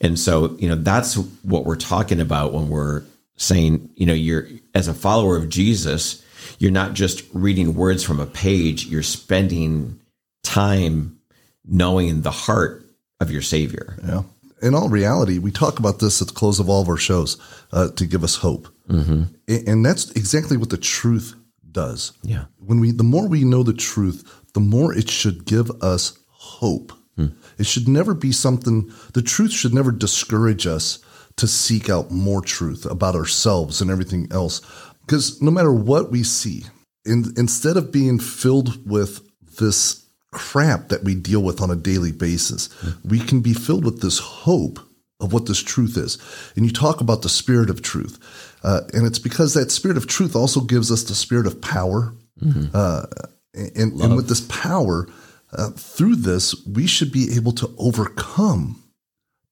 And 0.00 0.18
so, 0.18 0.56
you 0.58 0.68
know, 0.68 0.74
that's 0.74 1.14
what 1.16 1.64
we're 1.64 1.76
talking 1.76 2.20
about 2.20 2.52
when 2.52 2.68
we're 2.68 3.04
saying, 3.36 3.88
you 3.94 4.04
know, 4.04 4.12
you're 4.12 4.48
as 4.74 4.88
a 4.88 4.94
follower 4.94 5.36
of 5.36 5.48
Jesus, 5.48 6.22
you're 6.58 6.72
not 6.72 6.94
just 6.94 7.24
reading 7.32 7.74
words 7.74 8.02
from 8.02 8.20
a 8.20 8.26
page, 8.26 8.86
you're 8.86 9.02
spending 9.02 10.00
time 10.42 11.20
knowing 11.64 12.22
the 12.22 12.30
heart 12.30 12.84
of 13.20 13.30
your 13.30 13.42
Savior. 13.42 13.96
Yeah. 14.04 14.22
In 14.60 14.74
all 14.74 14.88
reality, 14.88 15.38
we 15.38 15.52
talk 15.52 15.78
about 15.78 16.00
this 16.00 16.20
at 16.20 16.28
the 16.28 16.34
close 16.34 16.58
of 16.58 16.68
all 16.68 16.82
of 16.82 16.88
our 16.88 16.96
shows 16.96 17.38
uh, 17.72 17.90
to 17.90 18.06
give 18.06 18.24
us 18.24 18.34
hope, 18.34 18.66
mm-hmm. 18.88 19.22
and 19.46 19.86
that's 19.86 20.10
exactly 20.12 20.56
what 20.56 20.70
the 20.70 20.76
truth 20.76 21.36
does. 21.70 22.12
Yeah. 22.22 22.46
When 22.56 22.80
we, 22.80 22.90
the 22.90 23.04
more 23.04 23.28
we 23.28 23.44
know 23.44 23.62
the 23.62 23.72
truth, 23.72 24.24
the 24.54 24.60
more 24.60 24.92
it 24.92 25.08
should 25.08 25.44
give 25.44 25.70
us 25.80 26.18
hope. 26.26 26.92
Hmm. 27.18 27.26
It 27.58 27.66
should 27.66 27.88
never 27.88 28.14
be 28.14 28.32
something. 28.32 28.92
The 29.12 29.22
truth 29.22 29.52
should 29.52 29.74
never 29.74 29.92
discourage 29.92 30.66
us 30.66 31.00
to 31.36 31.46
seek 31.46 31.90
out 31.90 32.10
more 32.10 32.40
truth 32.40 32.86
about 32.86 33.14
ourselves 33.14 33.80
and 33.80 33.90
everything 33.90 34.28
else. 34.30 34.60
Because 35.04 35.40
no 35.42 35.50
matter 35.50 35.72
what 35.72 36.10
we 36.10 36.22
see, 36.22 36.64
in, 37.04 37.32
instead 37.36 37.76
of 37.76 37.92
being 37.92 38.18
filled 38.18 38.88
with 38.88 39.20
this 39.58 40.08
crap 40.30 40.88
that 40.88 41.04
we 41.04 41.14
deal 41.14 41.42
with 41.42 41.60
on 41.60 41.70
a 41.70 41.76
daily 41.76 42.12
basis. 42.12 42.68
We 43.04 43.18
can 43.18 43.40
be 43.40 43.54
filled 43.54 43.84
with 43.84 44.00
this 44.00 44.18
hope 44.18 44.78
of 45.20 45.32
what 45.32 45.46
this 45.46 45.62
truth 45.62 45.96
is. 45.96 46.18
And 46.54 46.64
you 46.64 46.72
talk 46.72 47.00
about 47.00 47.22
the 47.22 47.28
spirit 47.28 47.70
of 47.70 47.82
truth. 47.82 48.18
Uh, 48.62 48.82
and 48.92 49.06
it's 49.06 49.18
because 49.18 49.54
that 49.54 49.70
spirit 49.70 49.96
of 49.96 50.06
truth 50.06 50.36
also 50.36 50.60
gives 50.60 50.92
us 50.92 51.04
the 51.04 51.14
spirit 51.14 51.46
of 51.46 51.60
power. 51.60 52.14
Mm-hmm. 52.40 52.66
Uh, 52.72 53.06
and, 53.54 54.00
and, 54.00 54.16
with 54.16 54.28
this 54.28 54.42
power, 54.42 55.08
uh, 55.52 55.70
through 55.70 56.16
this, 56.16 56.54
we 56.66 56.86
should 56.86 57.12
be 57.12 57.34
able 57.36 57.52
to 57.52 57.74
overcome 57.78 58.82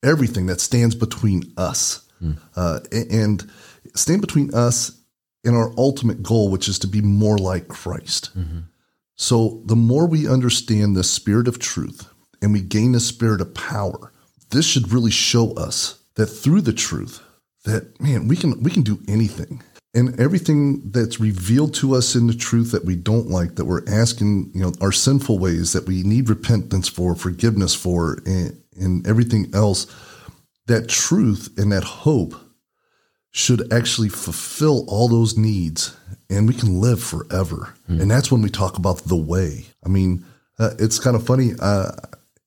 everything 0.02 0.46
that 0.46 0.60
stands 0.60 0.94
between 0.94 1.42
us 1.56 2.06
mm. 2.22 2.36
and 3.10 3.50
stand 3.94 4.20
between 4.20 4.52
us 4.54 5.00
and 5.44 5.56
our 5.56 5.72
ultimate 5.78 6.22
goal, 6.22 6.50
which 6.50 6.68
is 6.68 6.78
to 6.80 6.86
be 6.86 7.00
more 7.00 7.38
like 7.38 7.68
Christ. 7.68 8.36
Mm-hmm. 8.38 8.60
So 9.14 9.62
the 9.64 9.76
more 9.76 10.06
we 10.06 10.28
understand 10.28 10.94
the 10.94 11.04
spirit 11.04 11.48
of 11.48 11.58
truth 11.58 12.08
and 12.42 12.52
we 12.52 12.60
gain 12.60 12.92
the 12.92 13.00
spirit 13.00 13.40
of 13.40 13.54
power, 13.54 14.12
this 14.50 14.66
should 14.66 14.92
really 14.92 15.10
show 15.10 15.52
us 15.54 16.00
that 16.16 16.26
through 16.26 16.62
the 16.62 16.72
truth, 16.72 17.22
that 17.64 17.98
man, 18.00 18.28
we 18.28 18.36
can 18.36 18.62
we 18.62 18.70
can 18.70 18.82
do 18.82 19.00
anything. 19.08 19.62
And 19.96 20.20
everything 20.20 20.90
that's 20.90 21.18
revealed 21.18 21.74
to 21.76 21.94
us 21.94 22.14
in 22.14 22.26
the 22.26 22.34
truth 22.34 22.70
that 22.72 22.84
we 22.84 22.96
don't 22.96 23.28
like, 23.28 23.54
that 23.54 23.64
we're 23.64 23.88
asking, 23.88 24.52
you 24.54 24.60
know, 24.60 24.72
our 24.80 24.92
sinful 24.92 25.38
ways 25.38 25.72
that 25.72 25.86
we 25.86 26.02
need 26.02 26.28
repentance 26.28 26.86
for, 26.86 27.14
forgiveness 27.14 27.74
for, 27.74 28.18
and, 28.26 28.62
and 28.78 29.06
everything 29.06 29.50
else, 29.54 29.86
that 30.66 30.88
truth 30.88 31.48
and 31.56 31.72
that 31.72 31.82
hope 31.82 32.34
should 33.30 33.72
actually 33.72 34.10
fulfill 34.10 34.84
all 34.86 35.08
those 35.08 35.38
needs 35.38 35.96
and 36.28 36.46
we 36.46 36.54
can 36.54 36.78
live 36.80 37.02
forever. 37.02 37.74
Mm. 37.88 38.02
And 38.02 38.10
that's 38.10 38.30
when 38.30 38.42
we 38.42 38.50
talk 38.50 38.76
about 38.76 38.98
the 39.04 39.16
way. 39.16 39.64
I 39.84 39.88
mean, 39.88 40.26
uh, 40.58 40.74
it's 40.78 40.98
kind 40.98 41.16
of 41.16 41.26
funny. 41.26 41.52
Uh, 41.58 41.92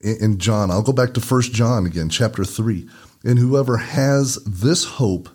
in 0.02 0.38
John, 0.38 0.72
I'll 0.72 0.84
go 0.84 0.94
back 0.94 1.14
to 1.16 1.22
First 1.22 1.52
John 1.52 1.86
again, 1.86 2.10
chapter 2.10 2.46
three. 2.46 2.88
And 3.24 3.38
whoever 3.40 3.78
has 3.78 4.36
this 4.46 4.84
hope 4.86 5.30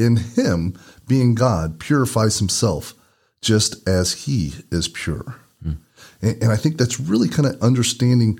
in 0.00 0.16
him, 0.16 0.78
being 1.06 1.34
God, 1.34 1.78
purifies 1.78 2.38
himself 2.38 2.94
just 3.40 3.88
as 3.88 4.24
he 4.24 4.54
is 4.70 4.88
pure. 4.88 5.36
Mm. 5.64 5.78
And, 6.22 6.42
and, 6.42 6.52
I 6.52 6.56
think 6.56 6.76
that's 6.76 7.00
really 7.00 7.28
kind 7.28 7.46
of 7.46 7.60
understanding 7.62 8.38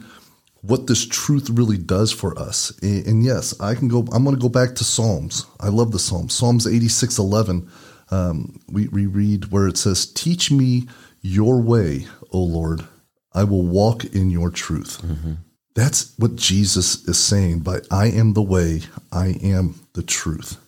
what 0.63 0.87
this 0.87 1.07
truth 1.07 1.49
really 1.49 1.79
does 1.79 2.13
for 2.13 2.39
us. 2.39 2.71
And, 2.83 3.07
and 3.07 3.25
yes, 3.25 3.59
I 3.61 3.75
can 3.75 3.89
go, 3.89 4.01
I'm 4.13 4.25
going 4.25 4.37
to 4.37 4.43
go 4.43 4.49
back 4.49 4.75
to 4.77 4.85
Psalms. 4.85 5.47
I 5.59 5.69
love 5.69 5.93
the 5.93 5.99
Psalms. 5.99 6.35
Psalms 6.35 6.67
86 6.67 7.19
11 7.19 7.71
um, 8.11 8.61
we, 8.69 8.89
we 8.89 9.07
read 9.07 9.51
where 9.51 9.69
it 9.69 9.77
says, 9.77 10.07
Teach 10.07 10.51
me 10.51 10.89
your 11.21 11.61
way, 11.61 12.07
O 12.33 12.41
Lord. 12.41 12.85
I 13.33 13.45
will 13.45 13.63
walk 13.63 14.05
in 14.05 14.31
your 14.31 14.51
truth. 14.51 15.01
Mm-hmm. 15.03 15.35
That's 15.75 16.13
what 16.19 16.35
Jesus 16.35 17.07
is 17.07 17.19
saying 17.19 17.61
by 17.61 17.81
I 17.91 18.07
am 18.07 18.33
the 18.33 18.43
way, 18.43 18.83
I 19.13 19.39
am 19.43 19.81
the 19.93 20.03
truth. 20.03 20.59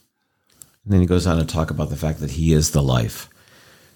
And 0.85 0.93
then 0.93 1.01
he 1.01 1.07
goes 1.07 1.27
on 1.27 1.39
to 1.39 1.45
talk 1.45 1.71
about 1.71 1.91
the 1.91 1.97
fact 1.97 2.21
that 2.21 2.33
he 2.33 2.53
is 2.53 2.71
the 2.71 2.83
life. 2.83 3.29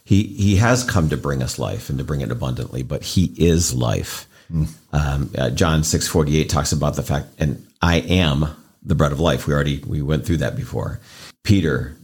He 0.05 0.23
he 0.23 0.57
has 0.57 0.85
come 0.85 1.09
to 1.09 1.17
bring 1.17 1.43
us 1.43 1.59
life 1.59 1.91
and 1.91 1.99
to 1.99 2.05
bring 2.05 2.21
it 2.21 2.31
abundantly, 2.31 2.83
but 2.83 3.03
he 3.03 3.35
is 3.37 3.75
life. 3.75 4.29
Mm. 4.53 4.69
Um, 4.93 5.31
uh, 5.37 5.51
John 5.51 5.83
six 5.83 6.07
forty 6.07 6.39
eight 6.39 6.49
talks 6.49 6.71
about 6.71 6.95
the 6.95 7.03
fact, 7.03 7.27
and 7.39 7.67
I 7.83 7.97
am 7.99 8.47
the 8.85 8.95
bread 8.95 9.11
of 9.11 9.19
life. 9.19 9.49
We 9.49 9.55
already 9.55 9.83
we 9.85 10.03
went 10.03 10.25
through 10.25 10.39
that 10.39 10.55
before. 10.55 11.01
Peter 11.43 11.97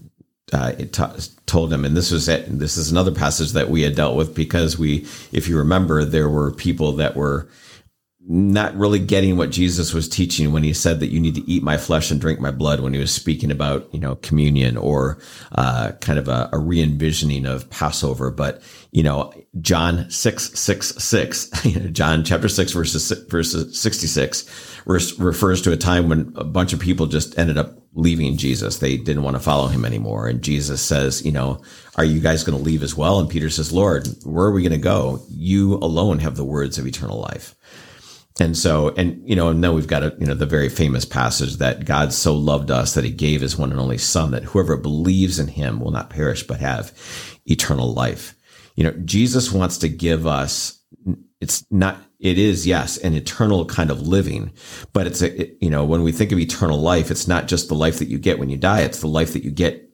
uh, 0.53 0.73
it 0.79 0.93
t- 0.93 1.05
told 1.47 1.73
him, 1.73 1.85
and 1.85 1.97
this 1.97 2.11
was 2.11 2.29
it, 2.29 2.47
this 2.59 2.77
is 2.77 2.91
another 2.91 3.13
passage 3.13 3.53
that 3.53 3.71
we 3.71 3.83
had 3.83 3.95
dealt 3.95 4.17
with 4.17 4.35
because 4.35 4.79
we, 4.79 5.07
if 5.33 5.49
you 5.49 5.57
remember, 5.57 6.05
there 6.05 6.29
were 6.29 6.51
people 6.51 6.93
that 6.93 7.17
were 7.17 7.49
not 8.29 8.77
really 8.77 9.01
getting 9.01 9.37
what 9.37 9.51
Jesus 9.51 9.93
was 9.93 10.09
teaching 10.09 10.53
when 10.53 10.63
he 10.63 10.73
said 10.73 11.01
that 11.01 11.09
you 11.11 11.19
need 11.19 11.35
to 11.35 11.51
eat 11.51 11.63
my 11.63 11.77
flesh 11.77 12.11
and 12.11 12.21
drink 12.21 12.39
my 12.39 12.53
blood 12.53 12.81
when 12.81 12.95
he 12.95 13.01
was 13.01 13.13
speaking 13.13 13.51
about, 13.51 13.93
you 13.93 13.99
know, 13.99 14.15
communion 14.17 14.77
or 14.77 15.19
uh, 15.53 15.93
kind 16.01 16.19
of 16.19 16.29
a, 16.29 16.49
a 16.53 16.59
re 16.59 16.81
envisioning 16.81 17.47
of 17.47 17.69
Passover. 17.71 18.31
But, 18.31 18.63
you 18.93 19.03
know, 19.03 19.33
John 19.61 20.09
6, 20.09 20.59
6, 20.59 20.87
6, 21.03 21.51
John 21.93 22.23
chapter 22.23 22.49
6, 22.49 22.73
verses, 22.73 23.11
verses 23.29 23.79
66 23.81 24.49
refers 24.87 25.63
to 25.63 25.73
a 25.73 25.77
time 25.77 26.09
when 26.09 26.33
a 26.37 26.45
bunch 26.45 26.73
of 26.73 26.81
people 26.81 27.07
just 27.07 27.37
ended 27.39 27.59
up 27.59 27.83
leaving 27.95 28.37
Jesus. 28.37 28.79
They 28.79 28.97
didn't 28.97 29.25
want 29.25 29.37
to 29.37 29.43
follow 29.43 29.67
him 29.67 29.85
anymore. 29.85 30.29
And 30.29 30.43
Jesus 30.43 30.81
says, 30.81 31.25
you 31.25 31.33
know, 31.33 31.61
are 31.97 32.05
you 32.05 32.21
guys 32.21 32.45
going 32.45 32.57
to 32.57 32.65
leave 32.65 32.83
as 32.83 32.97
well? 32.97 33.19
And 33.19 33.29
Peter 33.29 33.51
says, 33.51 33.73
Lord, 33.73 34.07
where 34.25 34.47
are 34.47 34.53
we 34.53 34.63
going 34.63 34.73
to 34.73 34.79
go? 34.79 35.21
You 35.29 35.75
alone 35.75 36.21
have 36.21 36.37
the 36.37 36.45
words 36.45 36.79
of 36.79 36.87
eternal 36.87 37.21
life. 37.21 37.55
And 38.41 38.57
so, 38.57 38.95
and, 38.97 39.23
you 39.29 39.37
know, 39.37 39.49
and 39.49 39.63
then 39.63 39.75
we've 39.75 39.87
got 39.87 40.03
a, 40.03 40.17
you 40.19 40.27
know, 40.27 40.35
the 40.35 40.47
very 40.47 40.71
famous 40.71 41.05
passage 41.05 41.59
that 41.59 41.85
God 41.85 42.15
so 42.15 42.35
loved 42.35 42.71
us 42.71 42.95
that 42.95 43.05
he 43.05 43.11
gave 43.11 43.43
his 43.43 43.59
one 43.59 43.71
and 43.71 43.79
only 43.79 43.99
son 43.99 44.31
that 44.31 44.45
whoever 44.45 44.77
believes 44.77 45.39
in 45.39 45.49
him 45.49 45.81
will 45.81 45.91
not 45.91 46.09
perish, 46.09 46.43
but 46.43 46.61
have 46.61 46.93
eternal 47.45 47.93
life. 47.93 48.35
You 48.75 48.85
know, 48.85 48.93
Jesus 49.05 49.53
wants 49.53 49.77
to 49.79 49.89
give 49.89 50.27
us, 50.27 50.81
it's 51.41 51.67
not, 51.71 51.99
it 52.19 52.39
is, 52.39 52.67
yes, 52.67 52.97
an 52.97 53.13
eternal 53.15 53.67
kind 53.67 53.91
of 53.91 54.01
living, 54.01 54.53
but 54.95 55.07
it's 55.07 55.21
a, 55.21 55.43
it, 55.43 55.59
you 55.61 55.69
know, 55.69 55.85
when 55.85 56.03
we 56.03 56.13
think 56.13 56.33
of 56.33 56.39
eternal 56.39 56.81
life, 56.81 57.11
it's 57.11 57.29
not 57.29 57.49
just 57.49 57.69
the 57.69 57.75
life 57.75 57.99
that 57.99 58.09
you 58.09 58.17
get 58.17 58.39
when 58.39 58.49
you 58.49 58.57
die. 58.57 58.81
It's 58.81 59.01
the 59.01 59.09
life 59.09 59.35
that 59.35 59.45
you 59.45 59.51
get 59.51 59.91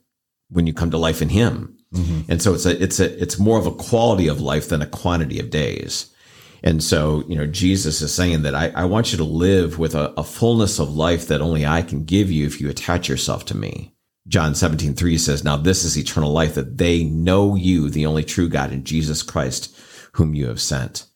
when 0.50 0.66
you 0.66 0.72
come 0.72 0.92
to 0.92 0.98
life 0.98 1.22
in 1.22 1.28
him. 1.28 1.76
Mm-hmm. 1.92 2.30
And 2.30 2.40
so 2.40 2.54
it's 2.54 2.66
a, 2.66 2.80
it's 2.80 3.00
a, 3.00 3.20
it's 3.20 3.38
more 3.38 3.58
of 3.58 3.66
a 3.66 3.72
quality 3.74 4.28
of 4.28 4.40
life 4.40 4.68
than 4.68 4.80
a 4.80 4.86
quantity 4.86 5.40
of 5.40 5.50
days. 5.50 6.14
And 6.62 6.82
so, 6.82 7.22
you 7.28 7.36
know, 7.36 7.46
Jesus 7.46 8.02
is 8.02 8.12
saying 8.12 8.42
that 8.42 8.54
I, 8.54 8.68
I 8.70 8.84
want 8.84 9.12
you 9.12 9.18
to 9.18 9.24
live 9.24 9.78
with 9.78 9.94
a, 9.94 10.12
a, 10.18 10.24
fullness 10.24 10.78
of 10.78 10.94
life 10.94 11.28
that 11.28 11.40
only 11.40 11.64
I 11.64 11.82
can 11.82 12.04
give 12.04 12.30
you 12.30 12.46
if 12.46 12.60
you 12.60 12.68
attach 12.68 13.08
yourself 13.08 13.44
to 13.46 13.56
me. 13.56 13.94
John 14.26 14.54
17, 14.54 14.94
3 14.94 15.18
says, 15.18 15.44
Now 15.44 15.56
this 15.56 15.84
is 15.84 15.96
eternal 15.96 16.32
life, 16.32 16.54
that 16.54 16.78
they 16.78 17.04
know 17.04 17.54
you, 17.54 17.88
the 17.88 18.06
only 18.06 18.24
true 18.24 18.48
God, 18.48 18.72
and 18.72 18.84
Jesus 18.84 19.22
Christ, 19.22 19.74
whom 20.12 20.34
you 20.34 20.48
have 20.48 20.60
sent. 20.60 21.06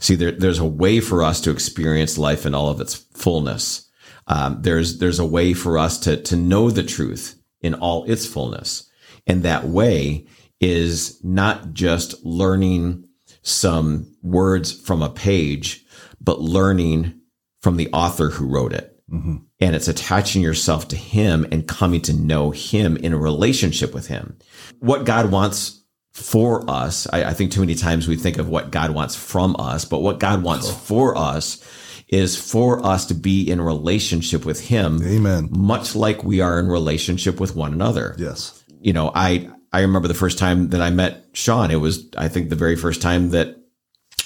See, 0.00 0.14
there, 0.14 0.32
there's 0.32 0.58
a 0.58 0.64
way 0.64 1.00
for 1.00 1.22
us 1.22 1.40
to 1.42 1.50
experience 1.50 2.16
life 2.16 2.46
in 2.46 2.54
all 2.54 2.68
of 2.68 2.80
its 2.80 2.94
fullness. 2.94 3.88
Um, 4.26 4.62
there's, 4.62 4.98
there's 4.98 5.18
a 5.18 5.26
way 5.26 5.52
for 5.52 5.76
us 5.76 5.98
to, 6.00 6.16
to 6.22 6.36
know 6.36 6.70
the 6.70 6.82
truth 6.82 7.38
in 7.60 7.74
all 7.74 8.04
its 8.04 8.26
fullness. 8.26 8.90
And 9.26 9.42
that 9.42 9.64
way 9.64 10.26
is 10.60 11.22
not 11.22 11.72
just 11.72 12.24
learning 12.24 13.04
some 13.42 14.14
words 14.22 14.72
from 14.72 15.02
a 15.02 15.10
page, 15.10 15.84
but 16.20 16.40
learning 16.40 17.20
from 17.60 17.76
the 17.76 17.88
author 17.92 18.30
who 18.30 18.46
wrote 18.46 18.72
it. 18.72 18.96
Mm-hmm. 19.10 19.36
And 19.60 19.76
it's 19.76 19.88
attaching 19.88 20.42
yourself 20.42 20.88
to 20.88 20.96
him 20.96 21.46
and 21.50 21.66
coming 21.66 22.00
to 22.02 22.12
know 22.12 22.50
him 22.50 22.96
in 22.96 23.12
a 23.12 23.18
relationship 23.18 23.92
with 23.92 24.06
him. 24.06 24.38
What 24.78 25.04
God 25.04 25.30
wants 25.30 25.82
for 26.12 26.68
us, 26.70 27.06
I, 27.12 27.24
I 27.24 27.34
think 27.34 27.52
too 27.52 27.60
many 27.60 27.74
times 27.74 28.06
we 28.06 28.16
think 28.16 28.38
of 28.38 28.48
what 28.48 28.70
God 28.70 28.92
wants 28.92 29.16
from 29.16 29.56
us, 29.58 29.84
but 29.84 30.00
what 30.00 30.20
God 30.20 30.42
wants 30.42 30.70
for 30.70 31.16
us 31.16 31.62
is 32.08 32.36
for 32.36 32.84
us 32.84 33.06
to 33.06 33.14
be 33.14 33.48
in 33.48 33.60
relationship 33.60 34.44
with 34.44 34.60
him. 34.60 35.00
Amen. 35.04 35.48
Much 35.50 35.94
like 35.94 36.24
we 36.24 36.40
are 36.40 36.58
in 36.58 36.66
relationship 36.66 37.38
with 37.40 37.54
one 37.54 37.72
another. 37.72 38.16
Yes. 38.18 38.64
You 38.80 38.92
know, 38.92 39.12
I, 39.14 39.50
I 39.72 39.80
remember 39.80 40.08
the 40.08 40.14
first 40.14 40.38
time 40.38 40.70
that 40.70 40.80
I 40.80 40.90
met 40.90 41.26
Sean. 41.32 41.70
It 41.70 41.76
was, 41.76 42.08
I 42.16 42.28
think, 42.28 42.50
the 42.50 42.56
very 42.56 42.76
first 42.76 43.00
time 43.00 43.30
that 43.30 43.56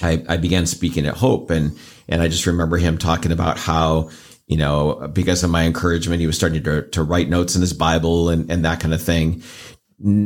I, 0.01 0.23
I 0.27 0.37
began 0.37 0.65
speaking 0.65 1.05
at 1.05 1.17
Hope, 1.17 1.49
and 1.49 1.77
and 2.07 2.21
I 2.21 2.27
just 2.27 2.47
remember 2.47 2.77
him 2.77 2.97
talking 2.97 3.31
about 3.31 3.57
how 3.57 4.09
you 4.47 4.57
know 4.57 5.09
because 5.13 5.43
of 5.43 5.49
my 5.49 5.65
encouragement, 5.65 6.19
he 6.19 6.27
was 6.27 6.35
starting 6.35 6.63
to 6.63 6.87
to 6.89 7.03
write 7.03 7.29
notes 7.29 7.55
in 7.55 7.61
his 7.61 7.73
Bible 7.73 8.29
and 8.29 8.51
and 8.51 8.65
that 8.65 8.79
kind 8.79 8.93
of 8.93 9.01
thing. 9.01 9.43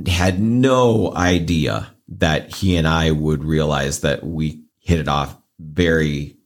Had 0.07 0.39
no 0.39 1.13
idea 1.15 1.93
that 2.07 2.55
he 2.55 2.75
and 2.75 2.87
I 2.87 3.11
would 3.11 3.43
realize 3.43 4.01
that 4.01 4.23
we 4.23 4.63
hit 4.79 4.99
it 4.99 5.07
off 5.07 5.37
very 5.59 6.37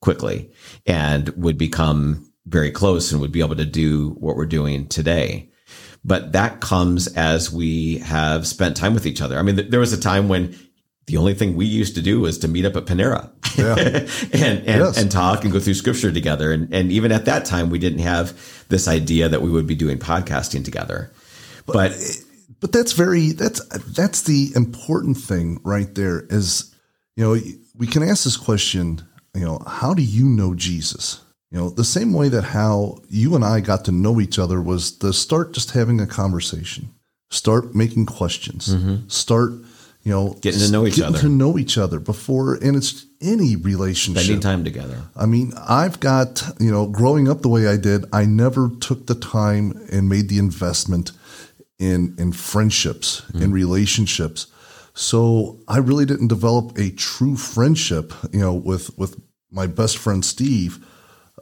quickly 0.00 0.50
and 0.86 1.28
would 1.30 1.58
become 1.58 2.32
very 2.46 2.70
close 2.70 3.12
and 3.12 3.20
would 3.20 3.32
be 3.32 3.40
able 3.40 3.56
to 3.56 3.66
do 3.66 4.10
what 4.18 4.36
we're 4.36 4.46
doing 4.46 4.88
today 4.88 5.51
but 6.04 6.32
that 6.32 6.60
comes 6.60 7.06
as 7.08 7.52
we 7.52 7.98
have 7.98 8.46
spent 8.46 8.76
time 8.76 8.94
with 8.94 9.06
each 9.06 9.20
other. 9.20 9.38
I 9.38 9.42
mean, 9.42 9.56
th- 9.56 9.70
there 9.70 9.80
was 9.80 9.92
a 9.92 10.00
time 10.00 10.28
when 10.28 10.56
the 11.06 11.16
only 11.16 11.34
thing 11.34 11.56
we 11.56 11.66
used 11.66 11.94
to 11.96 12.02
do 12.02 12.20
was 12.20 12.38
to 12.38 12.48
meet 12.48 12.64
up 12.64 12.76
at 12.76 12.86
Panera 12.86 13.30
yeah. 13.58 13.74
and, 14.32 14.58
and, 14.66 14.66
yes. 14.66 14.96
and 15.00 15.10
talk 15.10 15.44
and 15.44 15.52
go 15.52 15.60
through 15.60 15.74
scripture 15.74 16.12
together. 16.12 16.52
And, 16.52 16.72
and 16.72 16.92
even 16.92 17.12
at 17.12 17.24
that 17.26 17.44
time, 17.44 17.70
we 17.70 17.78
didn't 17.78 18.00
have 18.00 18.66
this 18.68 18.88
idea 18.88 19.28
that 19.28 19.42
we 19.42 19.50
would 19.50 19.66
be 19.66 19.74
doing 19.74 19.98
podcasting 19.98 20.64
together. 20.64 21.12
But, 21.66 21.74
but, 21.74 21.96
but 22.60 22.72
that's 22.72 22.92
very, 22.92 23.32
that's, 23.32 23.64
that's 23.94 24.22
the 24.22 24.50
important 24.54 25.16
thing 25.16 25.60
right 25.64 25.92
there 25.94 26.24
is, 26.30 26.74
you 27.16 27.24
know, 27.24 27.40
we 27.76 27.86
can 27.86 28.02
ask 28.02 28.24
this 28.24 28.36
question, 28.36 29.02
you 29.34 29.44
know, 29.44 29.60
how 29.66 29.94
do 29.94 30.02
you 30.02 30.28
know 30.28 30.54
Jesus? 30.54 31.20
You 31.52 31.58
know, 31.58 31.68
the 31.68 31.84
same 31.84 32.14
way 32.14 32.30
that 32.30 32.44
how 32.44 33.02
you 33.10 33.34
and 33.34 33.44
I 33.44 33.60
got 33.60 33.84
to 33.84 33.92
know 33.92 34.20
each 34.22 34.38
other 34.38 34.62
was 34.62 34.90
to 34.98 35.12
start 35.12 35.52
just 35.52 35.72
having 35.72 36.00
a 36.00 36.06
conversation, 36.06 36.94
start 37.30 37.74
making 37.74 38.06
questions, 38.06 38.68
mm-hmm. 38.74 39.06
start, 39.08 39.52
you 40.02 40.12
know, 40.12 40.34
getting 40.40 40.60
to 40.60 40.72
know 40.72 40.86
each 40.86 40.96
getting 40.96 41.14
other, 41.14 41.18
to 41.20 41.28
know 41.28 41.58
each 41.58 41.76
other 41.76 42.00
before, 42.00 42.54
and 42.54 42.74
it's 42.74 43.04
any 43.20 43.54
relationship, 43.56 44.22
spending 44.22 44.40
time 44.40 44.64
together. 44.64 45.02
I 45.14 45.26
mean, 45.26 45.52
I've 45.68 46.00
got, 46.00 46.42
you 46.58 46.70
know, 46.70 46.86
growing 46.86 47.28
up 47.28 47.42
the 47.42 47.50
way 47.50 47.68
I 47.68 47.76
did, 47.76 48.06
I 48.14 48.24
never 48.24 48.70
took 48.80 49.06
the 49.06 49.14
time 49.14 49.78
and 49.92 50.08
made 50.08 50.30
the 50.30 50.38
investment 50.38 51.12
in 51.78 52.16
in 52.18 52.32
friendships, 52.32 53.20
mm-hmm. 53.20 53.42
in 53.42 53.52
relationships. 53.52 54.46
So 54.94 55.60
I 55.68 55.78
really 55.78 56.06
didn't 56.06 56.28
develop 56.28 56.78
a 56.78 56.92
true 56.92 57.36
friendship, 57.36 58.14
you 58.32 58.40
know, 58.40 58.54
with 58.54 58.96
with 58.96 59.20
my 59.50 59.66
best 59.66 59.98
friend 59.98 60.24
Steve 60.24 60.82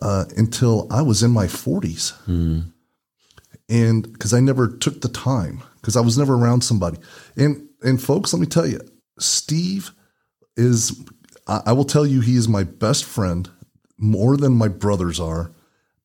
uh, 0.03 0.25
until 0.37 0.87
I 0.91 1.03
was 1.03 1.23
in 1.23 1.31
my 1.31 1.47
40s. 1.47 2.13
Mm. 2.27 2.73
And 3.69 4.13
because 4.13 4.35
I 4.35 4.41
never 4.41 4.69
took 4.69 5.01
the 5.01 5.09
time, 5.09 5.63
because 5.81 5.97
I 5.97 6.01
was 6.01 6.19
never 6.19 6.35
around 6.35 6.63
somebody. 6.63 6.99
And 7.37 7.69
and 7.83 8.03
folks, 8.03 8.33
let 8.33 8.41
me 8.41 8.47
tell 8.47 8.67
you, 8.67 8.81
Steve 9.19 9.93
is 10.57 11.01
I, 11.47 11.63
I 11.67 11.73
will 11.73 11.85
tell 11.85 12.05
you 12.05 12.21
he 12.21 12.37
is 12.37 12.49
my 12.49 12.65
best 12.65 13.05
friend 13.05 13.49
more 13.97 14.37
than 14.37 14.57
my 14.57 14.69
brothers 14.69 15.21
are 15.21 15.53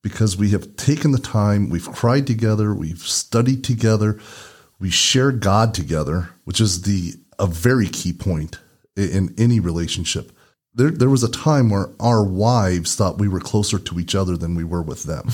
because 0.02 0.36
we 0.36 0.50
have 0.50 0.76
taken 0.76 1.10
the 1.10 1.18
time, 1.18 1.68
we've 1.68 1.90
cried 1.90 2.26
together, 2.26 2.72
we've 2.72 3.00
studied 3.00 3.64
together, 3.64 4.20
we 4.78 4.90
share 4.90 5.32
God 5.32 5.74
together, 5.74 6.30
which 6.44 6.60
is 6.60 6.82
the 6.82 7.14
a 7.38 7.46
very 7.46 7.88
key 7.88 8.12
point 8.12 8.60
in 8.96 9.34
any 9.36 9.60
relationship 9.60 10.32
there, 10.76 10.90
there 10.90 11.10
was 11.10 11.24
a 11.24 11.30
time 11.30 11.70
where 11.70 11.88
our 11.98 12.22
wives 12.22 12.94
thought 12.94 13.18
we 13.18 13.28
were 13.28 13.40
closer 13.40 13.78
to 13.78 13.98
each 13.98 14.14
other 14.14 14.36
than 14.36 14.54
we 14.54 14.62
were 14.62 14.82
with 14.82 15.04
them. 15.04 15.28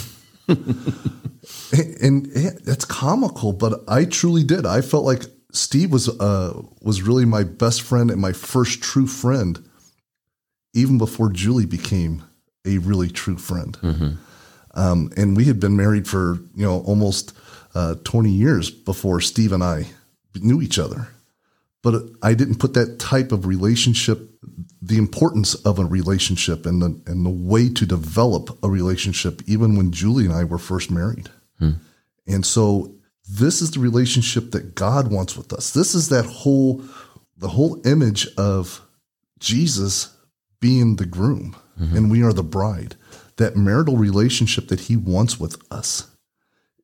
and, 0.49 2.29
it's 2.33 2.85
comical, 2.85 3.53
but 3.53 3.83
I 3.89 4.05
truly 4.05 4.45
did. 4.45 4.65
I 4.65 4.81
felt 4.81 5.05
like 5.05 5.25
Steve 5.51 5.93
was 5.93 6.09
uh, 6.09 6.63
was 6.81 7.03
really 7.03 7.25
my 7.25 7.43
best 7.43 7.83
friend 7.83 8.11
and 8.11 8.21
my 8.21 8.33
first 8.33 8.83
true 8.83 9.07
friend, 9.07 9.69
even 10.75 10.97
before 10.97 11.31
Julie 11.31 11.67
became 11.67 12.23
a 12.65 12.79
really 12.79 13.11
true 13.11 13.37
friend. 13.37 13.77
Mm-hmm. 13.83 14.11
Um, 14.75 15.13
and 15.17 15.37
we 15.37 15.45
had 15.45 15.61
been 15.61 15.77
married 15.77 16.09
for 16.09 16.39
you 16.55 16.65
know 16.65 16.81
almost 16.83 17.37
uh, 17.75 17.97
twenty 18.05 18.31
years 18.31 18.71
before 18.71 19.21
Steve 19.21 19.53
and 19.53 19.63
I 19.63 19.89
knew 20.35 20.63
each 20.63 20.79
other. 20.79 21.09
But 21.83 22.03
I 22.23 22.35
didn't 22.35 22.61
put 22.61 22.75
that 22.75 22.99
type 22.99 23.33
of 23.33 23.45
relationship 23.47 24.31
the 24.83 24.99
importance 24.99 25.55
of 25.55 25.79
a 25.79 25.85
relationship 25.85 26.67
and 26.67 26.83
the 26.83 27.01
and 27.07 27.25
the 27.25 27.31
way 27.31 27.69
to 27.69 27.87
develop 27.87 28.59
a 28.65 28.69
relationship 28.69 29.41
even 29.47 29.77
when 29.77 29.93
Julie 29.93 30.25
and 30.25 30.35
I 30.35 30.43
were 30.43 30.59
first 30.59 30.91
married. 30.91 31.31
Hmm. 31.61 31.73
And 32.27 32.45
so 32.45 32.97
this 33.29 33.63
is 33.63 33.71
the 33.71 33.81
relationship 33.81 34.51
that 34.51 34.75
God 34.75 35.13
wants 35.13 35.37
with 35.37 35.53
us. 35.53 35.71
This 35.71 35.95
is 35.95 36.09
that 36.09 36.27
whole 36.27 36.83
the 37.37 37.49
whole 37.49 37.81
image 37.87 38.27
of 38.37 38.81
Jesus 39.39 40.17
being 40.61 40.97
the 40.97 41.07
groom 41.07 41.57
mm-hmm. 41.81 41.97
and 41.97 42.11
we 42.11 42.23
are 42.23 42.33
the 42.33 42.43
bride. 42.43 42.97
That 43.37 43.57
marital 43.57 43.97
relationship 43.97 44.69
that 44.69 44.81
he 44.81 44.97
wants 44.97 45.39
with 45.39 45.61
us 45.73 46.11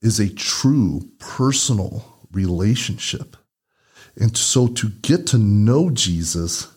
is 0.01 0.21
a 0.21 0.33
true 0.33 1.11
personal 1.19 2.27
relationship. 2.31 3.37
And 4.17 4.37
so 4.37 4.69
to 4.69 4.89
get 4.89 5.27
to 5.29 5.39
know 5.39 5.91
Jesus 5.91 6.69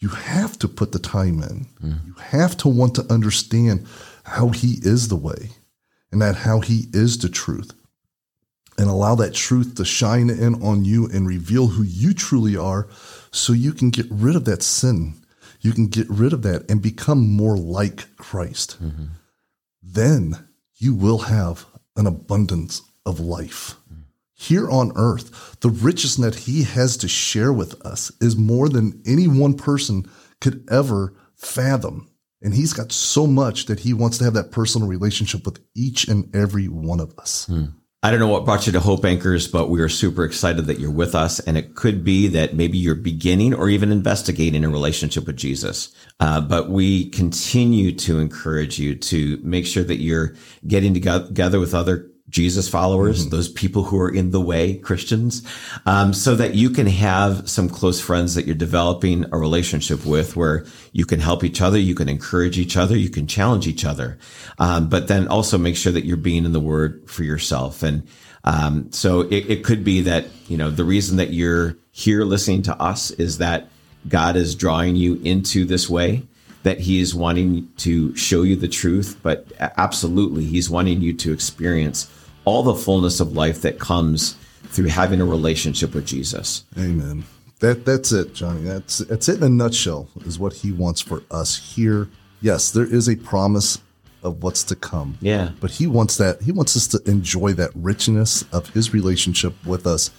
you 0.00 0.08
have 0.08 0.58
to 0.58 0.68
put 0.68 0.92
the 0.92 0.98
time 0.98 1.42
in. 1.42 1.66
Mm. 1.82 2.06
You 2.06 2.14
have 2.14 2.56
to 2.58 2.68
want 2.68 2.94
to 2.96 3.12
understand 3.12 3.86
how 4.24 4.48
he 4.48 4.78
is 4.82 5.08
the 5.08 5.16
way 5.16 5.50
and 6.10 6.20
that 6.22 6.36
how 6.36 6.60
he 6.60 6.86
is 6.92 7.18
the 7.18 7.28
truth 7.28 7.72
and 8.78 8.88
allow 8.88 9.14
that 9.16 9.34
truth 9.34 9.74
to 9.74 9.84
shine 9.84 10.30
in 10.30 10.62
on 10.62 10.84
you 10.84 11.06
and 11.06 11.26
reveal 11.28 11.66
who 11.68 11.82
you 11.82 12.14
truly 12.14 12.56
are 12.56 12.88
so 13.30 13.52
you 13.52 13.72
can 13.72 13.90
get 13.90 14.06
rid 14.10 14.36
of 14.36 14.46
that 14.46 14.62
sin. 14.62 15.14
you 15.60 15.72
can 15.72 15.88
get 15.88 16.08
rid 16.08 16.32
of 16.32 16.40
that 16.42 16.68
and 16.70 16.80
become 16.80 17.30
more 17.36 17.56
like 17.56 18.16
Christ. 18.16 18.78
Then 19.82 20.46
you 20.76 20.94
will 20.94 21.18
have 21.18 21.66
an 21.96 22.06
abundance 22.06 22.80
of 23.04 23.20
life. 23.20 23.74
Here 24.40 24.70
on 24.70 24.92
earth, 24.96 25.60
the 25.60 25.68
richness 25.68 26.16
that 26.16 26.34
he 26.34 26.62
has 26.62 26.96
to 26.96 27.08
share 27.08 27.52
with 27.52 27.78
us 27.84 28.10
is 28.22 28.36
more 28.36 28.70
than 28.70 29.02
any 29.04 29.28
one 29.28 29.52
person 29.52 30.10
could 30.40 30.66
ever 30.70 31.14
fathom. 31.36 32.08
And 32.40 32.54
he's 32.54 32.72
got 32.72 32.90
so 32.90 33.26
much 33.26 33.66
that 33.66 33.80
he 33.80 33.92
wants 33.92 34.16
to 34.16 34.24
have 34.24 34.32
that 34.32 34.50
personal 34.50 34.88
relationship 34.88 35.44
with 35.44 35.60
each 35.76 36.08
and 36.08 36.34
every 36.34 36.68
one 36.68 37.00
of 37.00 37.18
us. 37.18 37.50
I 38.02 38.10
don't 38.10 38.18
know 38.18 38.28
what 38.28 38.46
brought 38.46 38.66
you 38.66 38.72
to 38.72 38.80
Hope 38.80 39.04
Anchors, 39.04 39.46
but 39.46 39.68
we 39.68 39.82
are 39.82 39.90
super 39.90 40.24
excited 40.24 40.64
that 40.64 40.80
you're 40.80 40.90
with 40.90 41.14
us. 41.14 41.38
And 41.40 41.58
it 41.58 41.74
could 41.74 42.02
be 42.02 42.26
that 42.28 42.54
maybe 42.54 42.78
you're 42.78 42.94
beginning 42.94 43.52
or 43.52 43.68
even 43.68 43.92
investigating 43.92 44.64
a 44.64 44.70
relationship 44.70 45.26
with 45.26 45.36
Jesus. 45.36 45.94
Uh, 46.18 46.40
but 46.40 46.70
we 46.70 47.10
continue 47.10 47.92
to 47.96 48.18
encourage 48.18 48.78
you 48.78 48.94
to 48.94 49.38
make 49.42 49.66
sure 49.66 49.84
that 49.84 50.00
you're 50.00 50.34
getting 50.66 50.94
together 50.94 51.60
with 51.60 51.74
other 51.74 52.09
Jesus 52.30 52.68
followers, 52.68 53.28
those 53.28 53.48
people 53.48 53.82
who 53.82 54.00
are 54.00 54.08
in 54.08 54.30
the 54.30 54.40
way, 54.40 54.78
Christians, 54.78 55.42
um, 55.84 56.12
so 56.12 56.34
that 56.36 56.54
you 56.54 56.70
can 56.70 56.86
have 56.86 57.48
some 57.50 57.68
close 57.68 58.00
friends 58.00 58.36
that 58.36 58.46
you're 58.46 58.54
developing 58.54 59.26
a 59.32 59.38
relationship 59.38 60.06
with 60.06 60.36
where 60.36 60.64
you 60.92 61.04
can 61.04 61.20
help 61.20 61.42
each 61.42 61.60
other, 61.60 61.78
you 61.78 61.94
can 61.94 62.08
encourage 62.08 62.58
each 62.58 62.76
other, 62.76 62.96
you 62.96 63.10
can 63.10 63.26
challenge 63.26 63.66
each 63.66 63.84
other. 63.84 64.16
Um, 64.58 64.88
but 64.88 65.08
then 65.08 65.26
also 65.28 65.58
make 65.58 65.76
sure 65.76 65.92
that 65.92 66.04
you're 66.04 66.16
being 66.16 66.44
in 66.44 66.52
the 66.52 66.60
word 66.60 67.02
for 67.10 67.24
yourself. 67.24 67.82
And 67.82 68.06
um, 68.44 68.90
so 68.92 69.22
it, 69.22 69.50
it 69.50 69.64
could 69.64 69.82
be 69.84 70.00
that, 70.02 70.26
you 70.48 70.56
know, 70.56 70.70
the 70.70 70.84
reason 70.84 71.16
that 71.16 71.32
you're 71.32 71.76
here 71.90 72.24
listening 72.24 72.62
to 72.62 72.80
us 72.80 73.10
is 73.10 73.38
that 73.38 73.68
God 74.08 74.36
is 74.36 74.54
drawing 74.54 74.96
you 74.96 75.20
into 75.24 75.64
this 75.64 75.90
way 75.90 76.22
that 76.62 76.80
he 76.80 77.00
is 77.00 77.14
wanting 77.14 77.70
to 77.78 78.14
show 78.16 78.42
you 78.42 78.54
the 78.54 78.68
truth, 78.68 79.18
but 79.22 79.46
absolutely, 79.58 80.44
he's 80.44 80.68
wanting 80.68 81.00
you 81.00 81.12
to 81.14 81.32
experience 81.32 82.10
all 82.50 82.64
the 82.64 82.74
fullness 82.74 83.20
of 83.20 83.32
life 83.36 83.62
that 83.62 83.78
comes 83.78 84.36
through 84.64 84.86
having 84.86 85.20
a 85.20 85.24
relationship 85.24 85.94
with 85.94 86.04
Jesus. 86.04 86.64
Amen. 86.76 87.24
That 87.60 87.84
that's 87.84 88.10
it, 88.10 88.34
Johnny. 88.34 88.62
That's 88.62 88.98
that's 88.98 89.28
it 89.28 89.36
in 89.36 89.42
a 89.44 89.48
nutshell. 89.48 90.08
Is 90.24 90.38
what 90.38 90.54
he 90.54 90.72
wants 90.72 91.00
for 91.00 91.22
us 91.30 91.56
here. 91.56 92.08
Yes, 92.40 92.72
there 92.72 92.84
is 92.84 93.08
a 93.08 93.14
promise 93.14 93.78
of 94.24 94.42
what's 94.42 94.64
to 94.64 94.74
come. 94.74 95.16
Yeah. 95.20 95.50
But 95.60 95.70
he 95.70 95.86
wants 95.86 96.16
that. 96.16 96.42
He 96.42 96.50
wants 96.50 96.76
us 96.76 96.88
to 96.88 97.00
enjoy 97.08 97.52
that 97.52 97.70
richness 97.74 98.42
of 98.52 98.68
his 98.70 98.92
relationship 98.92 99.54
with 99.64 99.86
us 99.86 100.10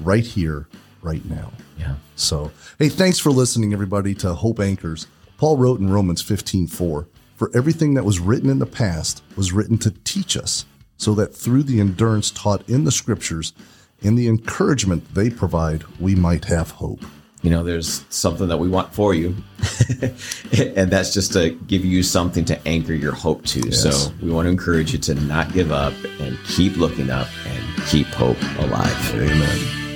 right 0.00 0.24
here, 0.24 0.68
right 1.00 1.24
now. 1.24 1.52
Yeah. 1.78 1.94
So, 2.16 2.50
hey, 2.78 2.88
thanks 2.88 3.18
for 3.18 3.30
listening, 3.30 3.72
everybody, 3.72 4.14
to 4.16 4.34
Hope 4.34 4.60
Anchors. 4.60 5.06
Paul 5.38 5.56
wrote 5.56 5.80
in 5.80 5.90
Romans 5.90 6.20
15 6.20 6.66
4, 6.66 7.08
For 7.36 7.50
everything 7.54 7.94
that 7.94 8.04
was 8.04 8.20
written 8.20 8.50
in 8.50 8.58
the 8.58 8.66
past 8.66 9.22
was 9.36 9.52
written 9.52 9.78
to 9.78 9.92
teach 10.04 10.36
us, 10.36 10.66
so 10.98 11.14
that 11.14 11.34
through 11.34 11.62
the 11.62 11.80
endurance 11.80 12.30
taught 12.30 12.68
in 12.68 12.84
the 12.84 12.92
scriptures 12.92 13.54
and 14.02 14.18
the 14.18 14.28
encouragement 14.28 15.14
they 15.14 15.30
provide, 15.30 15.84
we 15.98 16.14
might 16.14 16.44
have 16.44 16.72
hope. 16.72 17.02
You 17.42 17.50
know, 17.50 17.62
there's 17.62 18.04
something 18.10 18.48
that 18.48 18.58
we 18.58 18.68
want 18.68 18.92
for 18.92 19.14
you, 19.14 19.36
and 20.58 20.90
that's 20.90 21.14
just 21.14 21.32
to 21.34 21.50
give 21.50 21.84
you 21.84 22.02
something 22.02 22.44
to 22.46 22.68
anchor 22.68 22.94
your 22.94 23.12
hope 23.14 23.44
to. 23.46 23.60
Yes. 23.60 23.80
So, 23.80 24.12
we 24.20 24.30
want 24.30 24.46
to 24.46 24.50
encourage 24.50 24.92
you 24.92 24.98
to 24.98 25.14
not 25.14 25.52
give 25.52 25.70
up 25.70 25.94
and 26.18 26.36
keep 26.46 26.76
looking 26.76 27.10
up 27.10 27.28
and 27.46 27.86
keep 27.86 28.08
hope 28.08 28.42
alive. 28.58 29.14
Amen. 29.14 29.87